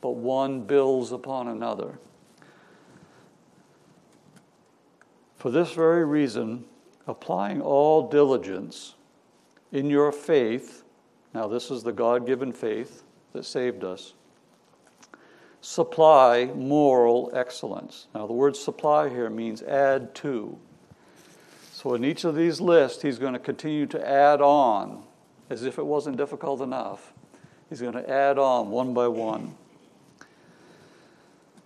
but 0.01 0.11
one 0.11 0.61
builds 0.61 1.11
upon 1.11 1.47
another. 1.47 1.97
For 5.37 5.49
this 5.49 5.71
very 5.71 6.03
reason, 6.03 6.65
applying 7.07 7.61
all 7.61 8.09
diligence 8.09 8.95
in 9.75 9.89
your 9.89 10.11
faith, 10.13 10.83
now 11.33 11.47
this 11.47 11.69
is 11.69 11.83
the 11.83 11.91
God 11.91 12.25
given 12.25 12.53
faith 12.53 13.03
that 13.33 13.43
saved 13.43 13.83
us 13.83 14.13
supply 15.59 16.45
moral 16.55 17.31
excellence. 17.33 18.07
Now, 18.13 18.27
the 18.27 18.33
word 18.33 18.55
supply 18.55 19.09
here 19.09 19.29
means 19.29 19.63
add 19.63 20.13
to. 20.15 20.57
So, 21.73 21.95
in 21.95 22.05
each 22.05 22.23
of 22.23 22.35
these 22.35 22.61
lists, 22.61 23.01
he's 23.01 23.17
going 23.17 23.33
to 23.33 23.39
continue 23.39 23.87
to 23.87 24.07
add 24.07 24.41
on, 24.41 25.03
as 25.49 25.63
if 25.63 25.77
it 25.79 25.85
wasn't 25.85 26.17
difficult 26.17 26.61
enough. 26.61 27.13
He's 27.67 27.81
going 27.81 27.95
to 27.95 28.09
add 28.09 28.37
on 28.37 28.69
one 28.69 28.93
by 28.93 29.07
one. 29.07 29.55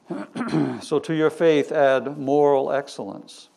so, 0.81 0.97
to 0.97 1.13
your 1.13 1.29
faith, 1.29 1.71
add 1.71 2.17
moral 2.17 2.71
excellence. 2.71 3.49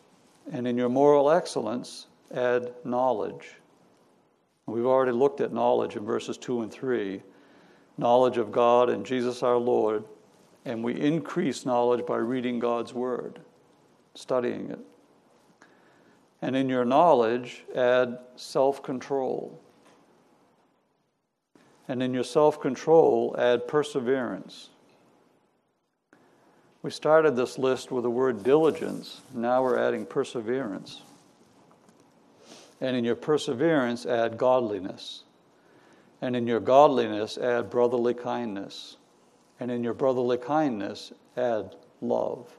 And 0.51 0.67
in 0.67 0.77
your 0.77 0.89
moral 0.89 1.31
excellence, 1.31 2.07
add 2.35 2.73
knowledge. 2.83 3.55
We've 4.65 4.85
already 4.85 5.11
looked 5.11 5.41
at 5.41 5.53
knowledge 5.53 5.95
in 5.95 6.05
verses 6.05 6.37
2 6.37 6.61
and 6.61 6.71
3 6.71 7.21
knowledge 7.97 8.37
of 8.37 8.51
God 8.51 8.89
and 8.89 9.05
Jesus 9.05 9.43
our 9.43 9.57
Lord, 9.57 10.03
and 10.65 10.83
we 10.83 10.99
increase 10.99 11.65
knowledge 11.65 12.05
by 12.05 12.17
reading 12.17 12.59
God's 12.59 12.93
Word, 12.93 13.39
studying 14.15 14.71
it. 14.71 14.79
And 16.41 16.55
in 16.55 16.69
your 16.69 16.85
knowledge, 16.85 17.63
add 17.75 18.19
self 18.35 18.83
control. 18.83 19.59
And 21.87 22.01
in 22.01 22.13
your 22.13 22.23
self 22.23 22.59
control, 22.59 23.35
add 23.37 23.67
perseverance. 23.67 24.69
We 26.81 26.91
started 26.91 27.37
this 27.37 27.57
list 27.57 27.91
with 27.91 28.03
the 28.03 28.09
word 28.09 28.43
diligence. 28.43 29.21
Now 29.33 29.63
we're 29.63 29.77
adding 29.77 30.05
perseverance. 30.05 31.01
And 32.83 32.95
in 32.95 33.03
your 33.03 33.15
perseverance, 33.15 34.05
add 34.05 34.37
godliness. 34.37 35.23
And 36.21 36.35
in 36.35 36.45
your 36.45 36.59
godliness, 36.59 37.39
add 37.39 37.71
brotherly 37.71 38.13
kindness 38.13 38.97
and 39.63 39.71
in 39.71 39.81
your 39.81 39.93
brotherly 39.93 40.37
kindness, 40.37 41.13
add 41.37 41.75
love. 42.01 42.53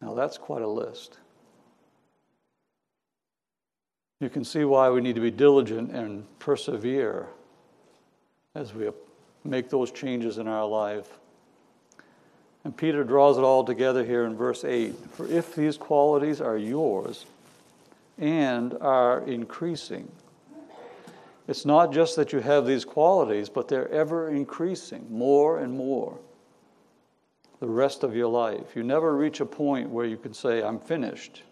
Now, 0.00 0.14
that's 0.14 0.38
quite 0.38 0.62
a 0.62 0.68
list. 0.68 1.18
you 4.20 4.30
can 4.30 4.44
see 4.44 4.64
why 4.64 4.88
we 4.88 5.00
need 5.00 5.16
to 5.16 5.20
be 5.20 5.30
diligent 5.30 5.90
and 5.90 6.24
persevere 6.38 7.26
as 8.54 8.72
we 8.72 8.88
make 9.44 9.68
those 9.68 9.90
changes 9.90 10.38
in 10.38 10.46
our 10.46 10.64
life. 10.64 11.18
And 12.64 12.76
Peter 12.76 13.02
draws 13.02 13.36
it 13.36 13.42
all 13.42 13.64
together 13.64 14.04
here 14.04 14.24
in 14.24 14.36
verse 14.36 14.64
8 14.64 14.94
For 15.10 15.26
if 15.26 15.54
these 15.56 15.76
qualities 15.76 16.40
are 16.40 16.56
yours 16.56 17.26
and 18.18 18.74
are 18.80 19.20
increasing, 19.26 20.10
it's 21.48 21.64
not 21.64 21.92
just 21.92 22.16
that 22.16 22.32
you 22.32 22.40
have 22.40 22.66
these 22.66 22.84
qualities, 22.84 23.48
but 23.48 23.68
they're 23.68 23.90
ever 23.90 24.30
increasing 24.30 25.06
more 25.10 25.58
and 25.58 25.72
more 25.72 26.18
the 27.60 27.68
rest 27.68 28.02
of 28.02 28.14
your 28.16 28.28
life. 28.28 28.74
You 28.74 28.82
never 28.82 29.16
reach 29.16 29.40
a 29.40 29.46
point 29.46 29.88
where 29.88 30.06
you 30.06 30.16
can 30.16 30.34
say, 30.34 30.62
I'm 30.62 30.80
finished. 30.80 31.42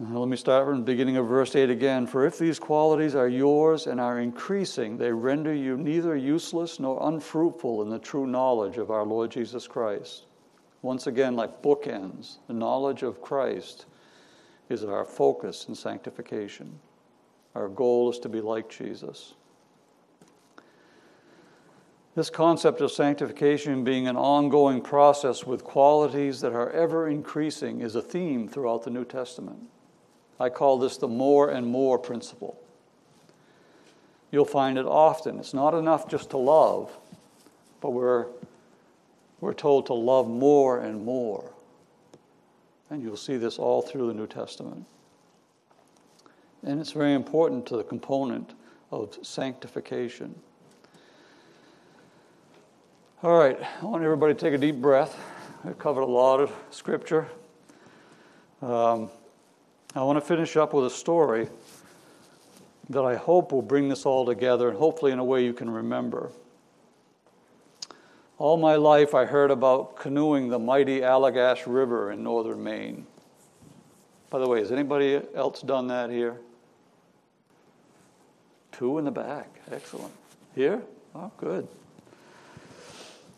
Let 0.00 0.28
me 0.28 0.36
start 0.38 0.66
from 0.66 0.78
the 0.78 0.84
beginning 0.84 1.18
of 1.18 1.28
verse 1.28 1.54
8 1.54 1.68
again. 1.68 2.06
For 2.06 2.24
if 2.24 2.38
these 2.38 2.58
qualities 2.58 3.14
are 3.14 3.28
yours 3.28 3.86
and 3.86 4.00
are 4.00 4.18
increasing, 4.18 4.96
they 4.96 5.12
render 5.12 5.52
you 5.52 5.76
neither 5.76 6.16
useless 6.16 6.80
nor 6.80 7.06
unfruitful 7.06 7.82
in 7.82 7.90
the 7.90 7.98
true 7.98 8.26
knowledge 8.26 8.78
of 8.78 8.90
our 8.90 9.04
Lord 9.04 9.30
Jesus 9.30 9.66
Christ. 9.66 10.24
Once 10.82 11.06
again, 11.06 11.36
like 11.36 11.62
bookends, 11.62 12.36
the 12.46 12.54
knowledge 12.54 13.02
of 13.02 13.20
Christ 13.20 13.86
is 14.68 14.84
our 14.84 15.04
focus 15.04 15.66
in 15.68 15.74
sanctification. 15.74 16.78
Our 17.54 17.68
goal 17.68 18.10
is 18.10 18.18
to 18.20 18.28
be 18.28 18.40
like 18.40 18.70
Jesus. 18.70 19.34
This 22.14 22.30
concept 22.30 22.80
of 22.80 22.90
sanctification 22.90 23.84
being 23.84 24.08
an 24.08 24.16
ongoing 24.16 24.80
process 24.80 25.44
with 25.44 25.62
qualities 25.62 26.40
that 26.40 26.52
are 26.52 26.70
ever 26.70 27.08
increasing 27.08 27.80
is 27.80 27.94
a 27.94 28.02
theme 28.02 28.48
throughout 28.48 28.82
the 28.82 28.90
New 28.90 29.04
Testament. 29.04 29.68
I 30.38 30.48
call 30.48 30.78
this 30.78 30.96
the 30.96 31.08
more 31.08 31.50
and 31.50 31.66
more 31.66 31.98
principle. 31.98 32.58
You'll 34.32 34.44
find 34.44 34.78
it 34.78 34.86
often. 34.86 35.38
It's 35.38 35.54
not 35.54 35.74
enough 35.74 36.08
just 36.08 36.30
to 36.30 36.36
love, 36.36 36.96
but 37.80 37.90
we're, 37.90 38.26
we're 39.40 39.54
told 39.54 39.86
to 39.86 39.94
love 39.94 40.28
more 40.28 40.78
and 40.78 41.04
more. 41.04 41.52
And 42.90 43.02
you'll 43.02 43.16
see 43.16 43.36
this 43.36 43.58
all 43.58 43.82
through 43.82 44.08
the 44.08 44.14
New 44.14 44.26
Testament. 44.26 44.84
And 46.62 46.80
it's 46.80 46.92
very 46.92 47.14
important 47.14 47.66
to 47.66 47.76
the 47.76 47.84
component 47.84 48.52
of 48.90 49.16
sanctification. 49.22 50.34
All 53.22 53.38
right, 53.38 53.58
I 53.80 53.84
want 53.84 54.02
everybody 54.02 54.34
to 54.34 54.40
take 54.40 54.54
a 54.54 54.58
deep 54.58 54.76
breath. 54.76 55.18
I've 55.64 55.78
covered 55.78 56.02
a 56.02 56.06
lot 56.06 56.40
of 56.40 56.52
scripture. 56.70 57.28
Um, 58.62 59.10
I 59.94 60.02
want 60.02 60.16
to 60.16 60.24
finish 60.24 60.56
up 60.56 60.72
with 60.72 60.86
a 60.86 60.90
story 60.90 61.48
that 62.90 63.04
I 63.04 63.16
hope 63.16 63.52
will 63.52 63.62
bring 63.62 63.88
this 63.88 64.04
all 64.04 64.26
together 64.26 64.68
and 64.68 64.76
hopefully 64.76 65.12
in 65.12 65.18
a 65.18 65.24
way 65.24 65.44
you 65.44 65.52
can 65.52 65.70
remember. 65.70 66.30
All 68.40 68.56
my 68.56 68.76
life, 68.76 69.14
I 69.14 69.26
heard 69.26 69.50
about 69.50 69.96
canoeing 69.96 70.48
the 70.48 70.58
mighty 70.58 71.00
Allagash 71.00 71.64
River 71.66 72.10
in 72.10 72.22
northern 72.22 72.64
Maine. 72.64 73.06
By 74.30 74.38
the 74.38 74.48
way, 74.48 74.60
has 74.60 74.72
anybody 74.72 75.20
else 75.34 75.60
done 75.60 75.88
that 75.88 76.08
here? 76.08 76.38
Two 78.72 78.96
in 78.96 79.04
the 79.04 79.10
back. 79.10 79.60
Excellent. 79.70 80.14
Here? 80.54 80.80
Oh, 81.14 81.30
good. 81.36 81.68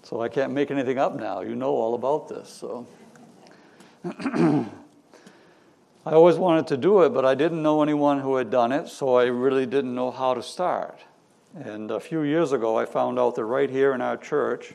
So 0.04 0.20
I 0.20 0.28
can't 0.28 0.52
make 0.52 0.70
anything 0.70 0.98
up 0.98 1.16
now. 1.16 1.40
You 1.40 1.56
know 1.56 1.72
all 1.72 1.94
about 1.96 2.28
this. 2.28 2.48
So 2.48 2.86
I 4.04 4.66
always 6.06 6.36
wanted 6.36 6.68
to 6.68 6.76
do 6.76 7.02
it, 7.02 7.08
but 7.12 7.24
I 7.24 7.34
didn't 7.34 7.60
know 7.60 7.82
anyone 7.82 8.20
who 8.20 8.36
had 8.36 8.50
done 8.50 8.70
it, 8.70 8.86
so 8.86 9.16
I 9.16 9.24
really 9.24 9.66
didn't 9.66 9.96
know 9.96 10.12
how 10.12 10.34
to 10.34 10.44
start. 10.44 11.00
And 11.56 11.90
a 11.90 11.98
few 11.98 12.22
years 12.22 12.52
ago, 12.52 12.78
I 12.78 12.84
found 12.84 13.18
out 13.18 13.34
that 13.34 13.44
right 13.44 13.68
here 13.68 13.94
in 13.94 14.00
our 14.00 14.16
church 14.16 14.74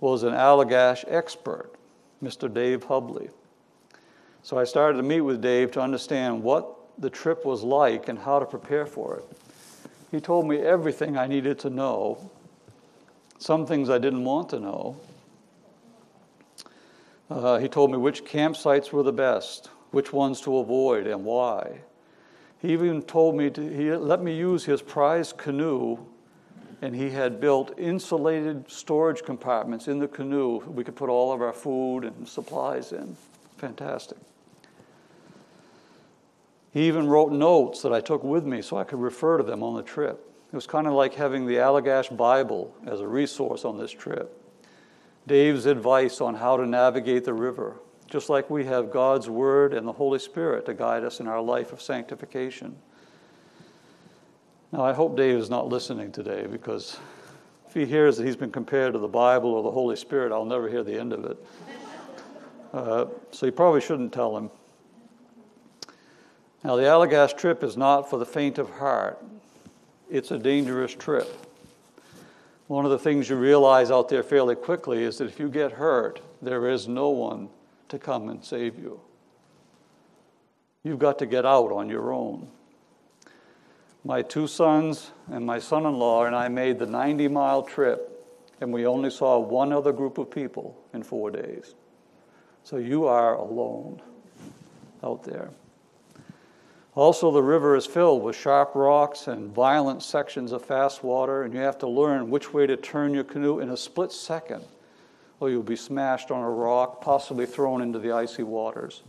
was 0.00 0.22
an 0.22 0.32
Allagash 0.32 1.04
expert, 1.06 1.70
Mr. 2.22 2.52
Dave 2.52 2.86
Hubley. 2.86 3.30
So 4.42 4.58
I 4.58 4.64
started 4.64 4.96
to 4.96 5.02
meet 5.02 5.20
with 5.20 5.42
Dave 5.42 5.70
to 5.72 5.80
understand 5.80 6.42
what 6.42 6.76
the 6.98 7.10
trip 7.10 7.44
was 7.44 7.62
like 7.62 8.08
and 8.08 8.18
how 8.18 8.38
to 8.38 8.46
prepare 8.46 8.86
for 8.86 9.18
it. 9.18 9.24
He 10.10 10.20
told 10.20 10.46
me 10.46 10.58
everything 10.58 11.16
I 11.16 11.26
needed 11.26 11.58
to 11.60 11.70
know, 11.70 12.30
some 13.38 13.66
things 13.66 13.88
I 13.88 13.98
didn't 13.98 14.24
want 14.24 14.48
to 14.50 14.60
know. 14.60 14.96
Uh, 17.30 17.58
he 17.58 17.68
told 17.68 17.92
me 17.92 17.96
which 17.96 18.24
campsites 18.24 18.92
were 18.92 19.04
the 19.04 19.12
best, 19.12 19.70
which 19.92 20.12
ones 20.12 20.40
to 20.42 20.58
avoid, 20.58 21.06
and 21.06 21.24
why. 21.24 21.80
He 22.58 22.72
even 22.72 23.02
told 23.02 23.36
me 23.36 23.50
to, 23.50 23.68
he 23.68 23.92
let 23.92 24.20
me 24.22 24.36
use 24.36 24.64
his 24.64 24.82
prize 24.82 25.32
canoe, 25.32 25.98
and 26.82 26.94
he 26.94 27.10
had 27.10 27.40
built 27.40 27.78
insulated 27.78 28.70
storage 28.70 29.22
compartments 29.22 29.88
in 29.88 29.98
the 29.98 30.08
canoe. 30.08 30.58
We 30.60 30.84
could 30.84 30.96
put 30.96 31.10
all 31.10 31.32
of 31.32 31.42
our 31.42 31.52
food 31.52 32.04
and 32.04 32.26
supplies 32.26 32.92
in. 32.92 33.16
Fantastic. 33.58 34.18
He 36.72 36.86
even 36.86 37.08
wrote 37.08 37.32
notes 37.32 37.82
that 37.82 37.92
I 37.92 38.00
took 38.00 38.22
with 38.22 38.44
me 38.46 38.62
so 38.62 38.76
I 38.76 38.84
could 38.84 39.00
refer 39.00 39.36
to 39.36 39.42
them 39.42 39.62
on 39.62 39.74
the 39.74 39.82
trip. 39.82 40.26
It 40.52 40.56
was 40.56 40.66
kind 40.66 40.86
of 40.86 40.94
like 40.94 41.14
having 41.14 41.46
the 41.46 41.56
Allagash 41.56 42.16
Bible 42.16 42.74
as 42.86 43.00
a 43.00 43.06
resource 43.06 43.64
on 43.64 43.76
this 43.76 43.90
trip. 43.90 44.36
Dave's 45.26 45.66
advice 45.66 46.20
on 46.20 46.34
how 46.34 46.56
to 46.56 46.66
navigate 46.66 47.24
the 47.24 47.34
river, 47.34 47.76
just 48.08 48.28
like 48.28 48.50
we 48.50 48.64
have 48.64 48.90
God's 48.90 49.28
Word 49.28 49.74
and 49.74 49.86
the 49.86 49.92
Holy 49.92 50.18
Spirit 50.18 50.66
to 50.66 50.74
guide 50.74 51.04
us 51.04 51.20
in 51.20 51.28
our 51.28 51.42
life 51.42 51.72
of 51.72 51.82
sanctification. 51.82 52.76
Now, 54.72 54.84
I 54.84 54.92
hope 54.92 55.16
Dave 55.16 55.36
is 55.36 55.50
not 55.50 55.68
listening 55.68 56.12
today 56.12 56.46
because 56.46 56.96
if 57.66 57.74
he 57.74 57.86
hears 57.86 58.16
that 58.16 58.26
he's 58.26 58.36
been 58.36 58.52
compared 58.52 58.92
to 58.92 59.00
the 59.00 59.08
Bible 59.08 59.50
or 59.50 59.64
the 59.64 59.70
Holy 59.70 59.96
Spirit, 59.96 60.30
I'll 60.30 60.44
never 60.44 60.68
hear 60.68 60.84
the 60.84 60.98
end 60.98 61.12
of 61.12 61.24
it. 61.24 61.44
Uh, 62.72 63.06
so 63.32 63.46
you 63.46 63.52
probably 63.52 63.80
shouldn't 63.80 64.12
tell 64.12 64.36
him. 64.36 64.48
Now, 66.62 66.76
the 66.76 66.82
Allagash 66.82 67.36
trip 67.36 67.64
is 67.64 67.76
not 67.76 68.08
for 68.08 68.18
the 68.18 68.26
faint 68.26 68.58
of 68.58 68.70
heart, 68.70 69.20
it's 70.08 70.30
a 70.30 70.38
dangerous 70.38 70.94
trip. 70.94 71.28
One 72.68 72.84
of 72.84 72.92
the 72.92 72.98
things 72.98 73.28
you 73.28 73.34
realize 73.34 73.90
out 73.90 74.08
there 74.08 74.22
fairly 74.22 74.54
quickly 74.54 75.02
is 75.02 75.18
that 75.18 75.24
if 75.24 75.40
you 75.40 75.48
get 75.48 75.72
hurt, 75.72 76.20
there 76.40 76.68
is 76.68 76.86
no 76.86 77.08
one 77.08 77.48
to 77.88 77.98
come 77.98 78.28
and 78.28 78.44
save 78.44 78.78
you. 78.78 79.00
You've 80.84 81.00
got 81.00 81.18
to 81.18 81.26
get 81.26 81.44
out 81.44 81.72
on 81.72 81.88
your 81.88 82.12
own. 82.12 82.48
My 84.04 84.22
two 84.22 84.46
sons 84.46 85.10
and 85.30 85.44
my 85.44 85.58
son 85.58 85.84
in 85.84 85.94
law 85.94 86.24
and 86.24 86.34
I 86.34 86.48
made 86.48 86.78
the 86.78 86.86
90 86.86 87.28
mile 87.28 87.62
trip, 87.62 88.26
and 88.60 88.72
we 88.72 88.86
only 88.86 89.10
saw 89.10 89.38
one 89.38 89.72
other 89.72 89.92
group 89.92 90.18
of 90.18 90.30
people 90.30 90.76
in 90.94 91.02
four 91.02 91.30
days. 91.30 91.74
So 92.64 92.76
you 92.76 93.06
are 93.06 93.34
alone 93.34 94.00
out 95.02 95.22
there. 95.24 95.50
Also, 96.94 97.30
the 97.30 97.42
river 97.42 97.76
is 97.76 97.86
filled 97.86 98.22
with 98.22 98.34
sharp 98.34 98.74
rocks 98.74 99.28
and 99.28 99.54
violent 99.54 100.02
sections 100.02 100.50
of 100.50 100.64
fast 100.64 101.04
water, 101.04 101.44
and 101.44 101.54
you 101.54 101.60
have 101.60 101.78
to 101.78 101.88
learn 101.88 102.30
which 102.30 102.52
way 102.52 102.66
to 102.66 102.76
turn 102.76 103.14
your 103.14 103.24
canoe 103.24 103.60
in 103.60 103.70
a 103.70 103.76
split 103.76 104.10
second, 104.10 104.64
or 105.38 105.50
you'll 105.50 105.62
be 105.62 105.76
smashed 105.76 106.30
on 106.30 106.42
a 106.42 106.50
rock, 106.50 107.00
possibly 107.00 107.46
thrown 107.46 107.80
into 107.80 107.98
the 107.98 108.10
icy 108.10 108.42
waters. 108.42 109.02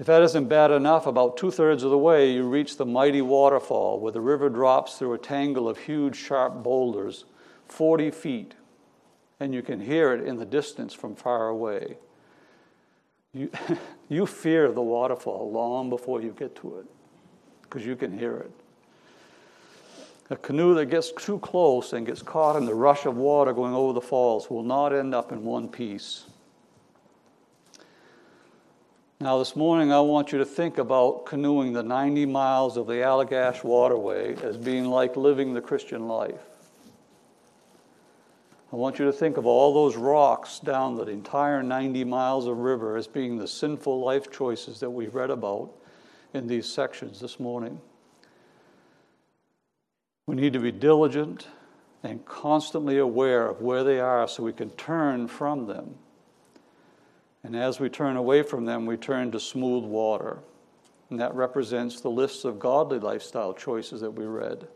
If 0.00 0.06
that 0.06 0.22
isn't 0.22 0.48
bad 0.48 0.70
enough, 0.70 1.06
about 1.06 1.36
two 1.36 1.50
thirds 1.50 1.82
of 1.82 1.90
the 1.90 1.98
way, 1.98 2.32
you 2.32 2.48
reach 2.48 2.78
the 2.78 2.86
mighty 2.86 3.20
waterfall 3.20 4.00
where 4.00 4.12
the 4.12 4.20
river 4.22 4.48
drops 4.48 4.96
through 4.96 5.12
a 5.12 5.18
tangle 5.18 5.68
of 5.68 5.76
huge, 5.76 6.16
sharp 6.16 6.62
boulders, 6.62 7.26
40 7.66 8.10
feet, 8.10 8.54
and 9.40 9.52
you 9.52 9.60
can 9.60 9.78
hear 9.78 10.14
it 10.14 10.26
in 10.26 10.38
the 10.38 10.46
distance 10.46 10.94
from 10.94 11.14
far 11.14 11.48
away. 11.48 11.98
You, 13.34 13.50
you 14.08 14.24
fear 14.24 14.72
the 14.72 14.80
waterfall 14.80 15.52
long 15.52 15.90
before 15.90 16.22
you 16.22 16.30
get 16.30 16.56
to 16.56 16.78
it 16.78 16.86
because 17.60 17.84
you 17.84 17.94
can 17.94 18.18
hear 18.18 18.38
it. 18.38 18.50
A 20.30 20.36
canoe 20.36 20.74
that 20.76 20.86
gets 20.86 21.12
too 21.12 21.38
close 21.40 21.92
and 21.92 22.06
gets 22.06 22.22
caught 22.22 22.56
in 22.56 22.64
the 22.64 22.74
rush 22.74 23.04
of 23.04 23.18
water 23.18 23.52
going 23.52 23.74
over 23.74 23.92
the 23.92 24.00
falls 24.00 24.48
will 24.48 24.62
not 24.62 24.94
end 24.94 25.14
up 25.14 25.30
in 25.30 25.44
one 25.44 25.68
piece. 25.68 26.24
Now, 29.22 29.36
this 29.36 29.54
morning, 29.54 29.92
I 29.92 30.00
want 30.00 30.32
you 30.32 30.38
to 30.38 30.46
think 30.46 30.78
about 30.78 31.26
canoeing 31.26 31.74
the 31.74 31.82
90 31.82 32.24
miles 32.24 32.78
of 32.78 32.86
the 32.86 33.02
Allagash 33.02 33.62
Waterway 33.62 34.34
as 34.36 34.56
being 34.56 34.86
like 34.86 35.14
living 35.14 35.52
the 35.52 35.60
Christian 35.60 36.08
life. 36.08 36.40
I 38.72 38.76
want 38.76 38.98
you 38.98 39.04
to 39.04 39.12
think 39.12 39.36
of 39.36 39.44
all 39.44 39.74
those 39.74 39.94
rocks 39.94 40.58
down 40.58 40.94
the 40.94 41.06
entire 41.06 41.62
90 41.62 42.02
miles 42.04 42.46
of 42.46 42.56
river 42.56 42.96
as 42.96 43.06
being 43.06 43.36
the 43.36 43.46
sinful 43.46 44.00
life 44.00 44.30
choices 44.30 44.80
that 44.80 44.88
we've 44.88 45.14
read 45.14 45.28
about 45.28 45.70
in 46.32 46.46
these 46.46 46.66
sections 46.66 47.20
this 47.20 47.38
morning. 47.38 47.78
We 50.26 50.34
need 50.34 50.54
to 50.54 50.60
be 50.60 50.72
diligent 50.72 51.46
and 52.02 52.24
constantly 52.24 52.96
aware 52.96 53.46
of 53.48 53.60
where 53.60 53.84
they 53.84 54.00
are 54.00 54.26
so 54.26 54.42
we 54.42 54.54
can 54.54 54.70
turn 54.70 55.28
from 55.28 55.66
them 55.66 55.96
And 57.42 57.56
as 57.56 57.80
we 57.80 57.88
turn 57.88 58.16
away 58.16 58.42
from 58.42 58.64
them, 58.64 58.86
we 58.86 58.96
turn 58.96 59.30
to 59.32 59.40
smooth 59.40 59.84
water. 59.84 60.38
And 61.08 61.18
that 61.18 61.34
represents 61.34 62.00
the 62.00 62.10
lists 62.10 62.44
of 62.44 62.58
godly 62.58 62.98
lifestyle 62.98 63.52
choices 63.52 64.00
that 64.02 64.12
we 64.12 64.26
read. 64.26 64.68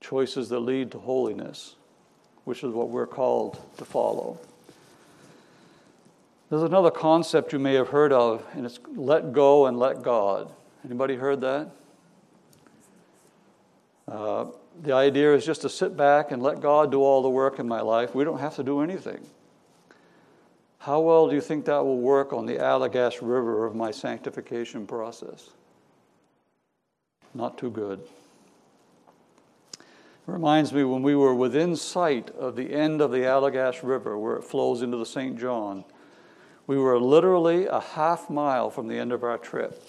Choices 0.00 0.48
that 0.48 0.60
lead 0.60 0.90
to 0.92 0.98
holiness, 0.98 1.76
which 2.44 2.64
is 2.64 2.72
what 2.72 2.88
we're 2.88 3.06
called 3.06 3.60
to 3.76 3.84
follow. 3.84 4.38
There's 6.50 6.62
another 6.62 6.90
concept 6.90 7.52
you 7.52 7.58
may 7.58 7.74
have 7.74 7.88
heard 7.88 8.12
of, 8.12 8.44
and 8.54 8.64
it's 8.64 8.80
let 8.96 9.32
go 9.32 9.66
and 9.66 9.78
let 9.78 10.02
God. 10.02 10.50
Anybody 10.84 11.16
heard 11.16 11.42
that? 11.42 11.70
Uh, 14.10 14.46
the 14.82 14.92
idea 14.92 15.34
is 15.34 15.44
just 15.44 15.60
to 15.62 15.68
sit 15.68 15.96
back 15.96 16.32
and 16.32 16.42
let 16.42 16.60
God 16.60 16.90
do 16.90 17.02
all 17.02 17.20
the 17.20 17.28
work 17.28 17.58
in 17.58 17.68
my 17.68 17.82
life. 17.82 18.14
We 18.14 18.24
don't 18.24 18.38
have 18.38 18.56
to 18.56 18.62
do 18.62 18.80
anything. 18.80 19.20
How 20.88 21.00
well 21.00 21.28
do 21.28 21.34
you 21.34 21.42
think 21.42 21.66
that 21.66 21.84
will 21.84 21.98
work 21.98 22.32
on 22.32 22.46
the 22.46 22.56
Allagash 22.56 23.18
River 23.20 23.66
of 23.66 23.74
my 23.74 23.90
sanctification 23.90 24.86
process? 24.86 25.50
Not 27.34 27.58
too 27.58 27.70
good. 27.70 28.00
It 29.74 29.82
reminds 30.24 30.72
me 30.72 30.84
when 30.84 31.02
we 31.02 31.14
were 31.14 31.34
within 31.34 31.76
sight 31.76 32.30
of 32.30 32.56
the 32.56 32.72
end 32.72 33.02
of 33.02 33.10
the 33.10 33.18
Allagash 33.18 33.82
River, 33.82 34.18
where 34.18 34.36
it 34.36 34.44
flows 34.44 34.80
into 34.80 34.96
the 34.96 35.04
St. 35.04 35.38
John, 35.38 35.84
we 36.66 36.78
were 36.78 36.98
literally 36.98 37.66
a 37.66 37.80
half 37.80 38.30
mile 38.30 38.70
from 38.70 38.88
the 38.88 38.98
end 38.98 39.12
of 39.12 39.22
our 39.22 39.36
trip. 39.36 39.86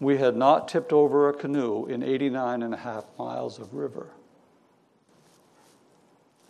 We 0.00 0.16
had 0.16 0.34
not 0.34 0.66
tipped 0.66 0.92
over 0.92 1.28
a 1.28 1.32
canoe 1.32 1.86
in 1.86 2.02
89 2.02 2.64
and 2.64 2.74
a 2.74 2.78
half 2.78 3.04
miles 3.16 3.60
of 3.60 3.72
river. 3.72 4.08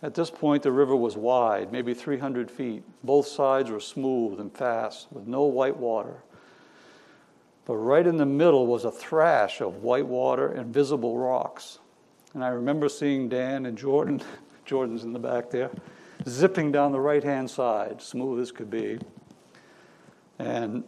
At 0.05 0.13
this 0.13 0.29
point, 0.29 0.61
the 0.61 0.71
river 0.71 0.95
was 0.95 1.17
wide, 1.17 1.71
maybe 1.71 1.95
300 1.95 2.51
feet. 2.51 2.83
Both 3.03 3.25
sides 3.25 3.71
were 3.71 3.79
smooth 3.79 4.39
and 4.39 4.55
fast, 4.55 5.07
with 5.11 5.25
no 5.25 5.45
white 5.45 5.77
water. 5.77 6.17
But 7.65 7.77
right 7.77 8.05
in 8.05 8.17
the 8.17 8.25
middle 8.27 8.67
was 8.67 8.85
a 8.85 8.91
thrash 8.91 9.61
of 9.61 9.77
white 9.81 10.05
water 10.05 10.49
and 10.49 10.71
visible 10.71 11.17
rocks. 11.17 11.79
And 12.35 12.43
I 12.43 12.49
remember 12.49 12.87
seeing 12.87 13.29
Dan 13.29 13.65
and 13.65 13.75
Jordan, 13.75 14.21
Jordan's 14.65 15.03
in 15.03 15.11
the 15.11 15.17
back 15.17 15.49
there, 15.49 15.71
zipping 16.27 16.71
down 16.71 16.91
the 16.91 16.99
right 16.99 17.23
hand 17.23 17.49
side, 17.49 17.99
smooth 17.99 18.39
as 18.39 18.51
could 18.51 18.69
be. 18.69 18.99
And 20.37 20.83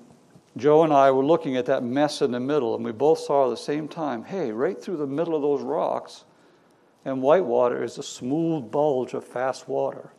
Joe 0.57 0.83
and 0.83 0.93
I 0.93 1.09
were 1.09 1.25
looking 1.25 1.57
at 1.57 1.65
that 1.65 1.81
mess 1.81 2.21
in 2.21 2.29
the 2.29 2.39
middle, 2.39 2.75
and 2.75 2.85
we 2.85 2.91
both 2.91 3.17
saw 3.17 3.47
at 3.47 3.49
the 3.49 3.57
same 3.57 3.87
time 3.87 4.25
hey, 4.25 4.51
right 4.51 4.79
through 4.79 4.97
the 4.97 5.07
middle 5.07 5.35
of 5.35 5.41
those 5.41 5.63
rocks 5.63 6.25
and 7.07 7.21
whitewater 7.21 7.85
is 7.85 7.97
a 7.97 8.03
smooth 8.03 8.69
bulge 8.69 9.13
of 9.13 9.23
fast 9.23 9.69
water. 9.69 10.09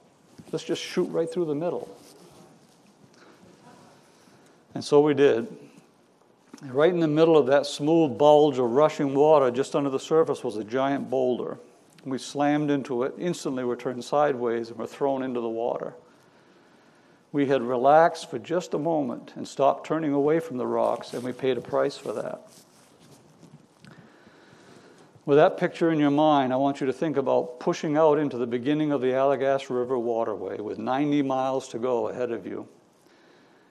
Let's 0.51 0.65
just 0.65 0.83
shoot 0.83 1.05
right 1.11 1.31
through 1.31 1.45
the 1.45 1.55
middle. 1.55 1.95
And 4.75 4.83
so 4.83 5.01
we 5.03 5.13
did. 5.13 5.55
Right 6.63 6.91
in 6.91 7.01
the 7.01 7.07
middle 7.07 7.37
of 7.37 7.47
that 7.47 7.67
smooth 7.67 8.17
bulge 8.17 8.59
of 8.59 8.71
rushing 8.71 9.15
water, 9.15 9.51
just 9.51 9.77
under 9.77 9.91
the 9.91 10.01
surface, 10.01 10.43
was 10.43 10.57
a 10.57 10.65
giant 10.65 11.11
boulder. 11.11 11.59
We 12.07 12.17
slammed 12.17 12.71
into 12.71 13.03
it. 13.03 13.13
Instantly, 13.19 13.65
we 13.65 13.77
turned 13.77 14.03
sideways 14.03 14.71
and 14.71 14.79
were 14.79 14.87
thrown 14.87 15.23
into 15.23 15.43
the 15.43 15.49
water. 15.49 15.93
We 17.33 17.47
had 17.47 17.61
relaxed 17.61 18.31
for 18.31 18.39
just 18.39 18.73
a 18.73 18.79
moment 18.79 19.35
and 19.37 19.47
stopped 19.47 19.87
turning 19.87 20.15
away 20.15 20.41
from 20.41 20.57
the 20.57 20.67
rocks, 20.67 21.13
and 21.13 21.23
we 21.23 21.33
paid 21.33 21.59
a 21.59 21.61
price 21.61 21.99
for 21.99 22.15
that. 22.15 22.49
With 25.29 25.37
that 25.37 25.59
picture 25.59 25.91
in 25.91 25.99
your 25.99 26.11
mind, 26.11 26.55
I 26.55 26.57
want 26.57 26.81
you 26.81 26.87
to 26.87 26.93
think 26.95 27.19
about 27.19 27.61
pushing 27.61 27.99
out 27.99 28.19
into 28.19 28.39
the 28.39 28.47
beginning 28.47 28.93
of 28.93 29.03
the 29.03 29.09
Allagash 29.09 29.69
River 29.69 29.99
waterway 29.99 30.59
with 30.59 30.79
90 30.79 31.21
miles 31.21 31.69
to 31.69 31.79
go 31.79 32.09
ahead 32.09 32.33
of 32.33 32.47
you 32.47 32.67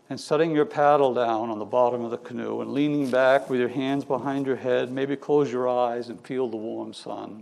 and 0.08 0.20
setting 0.20 0.51
your 0.51 0.66
paddle 0.66 1.16
down 1.16 1.49
on 1.49 1.58
the 1.58 1.66
bottom 1.66 2.05
of 2.05 2.12
the 2.12 2.20
canoe 2.20 2.62
and 2.62 2.74
leaning 2.74 3.10
back 3.10 3.49
with 3.49 3.60
your 3.60 3.70
hands 3.70 4.05
behind 4.05 4.45
your 4.45 4.55
head, 4.55 4.91
maybe 4.91 5.16
close 5.16 5.51
your 5.51 5.68
eyes 5.68 6.10
and 6.10 6.22
feel 6.22 6.47
the 6.47 6.55
warm 6.55 6.93
sun. 6.93 7.41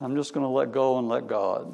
I'm 0.00 0.16
just 0.16 0.34
going 0.34 0.42
to 0.42 0.50
let 0.50 0.72
go 0.72 0.98
and 0.98 1.08
let 1.08 1.28
God. 1.28 1.72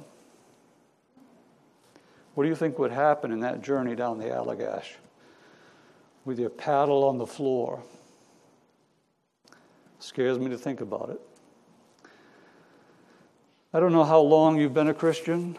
What 2.34 2.44
do 2.44 2.50
you 2.50 2.56
think 2.56 2.78
would 2.78 2.92
happen 2.92 3.32
in 3.32 3.40
that 3.40 3.62
journey 3.62 3.94
down 3.96 4.18
the 4.18 4.26
Allagash 4.26 4.96
with 6.26 6.38
your 6.38 6.50
paddle 6.50 7.04
on 7.04 7.16
the 7.16 7.26
floor? 7.26 7.82
Scares 10.04 10.38
me 10.38 10.50
to 10.50 10.58
think 10.58 10.82
about 10.82 11.08
it. 11.08 12.10
I 13.72 13.80
don't 13.80 13.94
know 13.94 14.04
how 14.04 14.20
long 14.20 14.60
you've 14.60 14.74
been 14.74 14.88
a 14.88 14.94
Christian, 14.94 15.56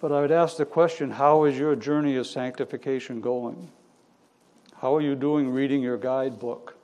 but 0.00 0.10
I 0.10 0.22
would 0.22 0.32
ask 0.32 0.56
the 0.56 0.64
question 0.64 1.10
how 1.10 1.44
is 1.44 1.58
your 1.58 1.76
journey 1.76 2.16
of 2.16 2.26
sanctification 2.26 3.20
going? 3.20 3.70
How 4.80 4.96
are 4.96 5.02
you 5.02 5.14
doing 5.14 5.50
reading 5.50 5.82
your 5.82 5.98
guidebook? 5.98 6.78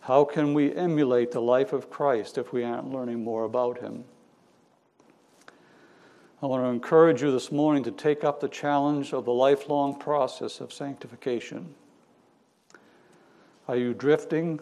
How 0.00 0.24
can 0.24 0.52
we 0.52 0.74
emulate 0.74 1.32
the 1.32 1.40
life 1.40 1.72
of 1.72 1.88
Christ 1.88 2.36
if 2.36 2.52
we 2.52 2.62
aren't 2.62 2.92
learning 2.92 3.24
more 3.24 3.44
about 3.44 3.80
him? 3.80 4.04
I 6.42 6.46
want 6.46 6.64
to 6.64 6.68
encourage 6.68 7.22
you 7.22 7.32
this 7.32 7.50
morning 7.50 7.82
to 7.84 7.90
take 7.90 8.24
up 8.24 8.40
the 8.40 8.48
challenge 8.48 9.14
of 9.14 9.24
the 9.24 9.32
lifelong 9.32 9.98
process 9.98 10.60
of 10.60 10.70
sanctification. 10.70 11.74
Are 13.68 13.76
you 13.76 13.94
drifting 13.94 14.60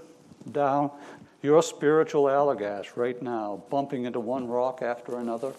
down 0.51 0.91
your 1.43 1.62
spiritual 1.62 2.24
Allagash 2.24 2.97
right 2.97 3.20
now, 3.22 3.62
bumping 3.70 4.05
into 4.05 4.20
one 4.20 4.49
rock 4.49 4.82
after 4.82 5.18
another. 5.18 5.53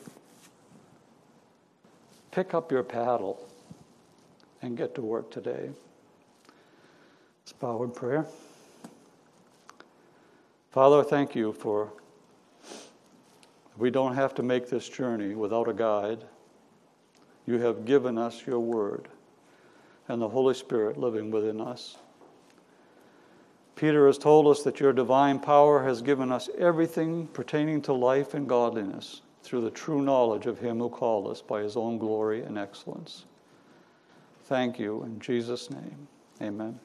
Pick 2.31 2.53
up 2.53 2.71
your 2.71 2.83
paddle 2.83 3.47
and 4.61 4.77
get 4.77 4.95
to 4.95 5.01
work 5.01 5.31
today. 5.31 5.69
Bow 7.59 7.83
in 7.83 7.91
prayer. 7.91 8.25
Father, 10.71 11.03
thank 11.03 11.35
you 11.35 11.51
for 11.51 11.91
we 13.77 13.89
don't 13.89 14.15
have 14.15 14.35
to 14.35 14.43
make 14.43 14.69
this 14.69 14.87
journey 14.87 15.35
without 15.35 15.67
a 15.67 15.73
guide. 15.73 16.19
You 17.47 17.59
have 17.59 17.85
given 17.85 18.17
us 18.17 18.45
your 18.45 18.59
word 18.59 19.07
and 20.07 20.21
the 20.21 20.29
Holy 20.29 20.53
Spirit 20.53 20.97
living 20.97 21.31
within 21.31 21.59
us. 21.59 21.97
Peter 23.79 24.07
has 24.07 24.17
told 24.17 24.45
us 24.45 24.61
that 24.63 24.81
your 24.81 24.91
divine 24.91 25.39
power 25.39 25.81
has 25.81 26.01
given 26.01 26.33
us 26.33 26.49
everything 26.57 27.25
pertaining 27.27 27.81
to 27.81 27.93
life 27.93 28.33
and 28.33 28.45
godliness 28.45 29.21
through 29.41 29.61
the 29.61 29.71
true 29.71 30.01
knowledge 30.01 30.47
of 30.47 30.59
him 30.59 30.79
who 30.79 30.89
called 30.89 31.27
us 31.27 31.41
by 31.41 31.61
his 31.61 31.77
own 31.77 31.97
glory 31.97 32.43
and 32.43 32.57
excellence. 32.57 33.23
Thank 34.43 34.79
you 34.79 35.03
in 35.03 35.17
Jesus' 35.21 35.69
name. 35.69 36.09
Amen. 36.41 36.77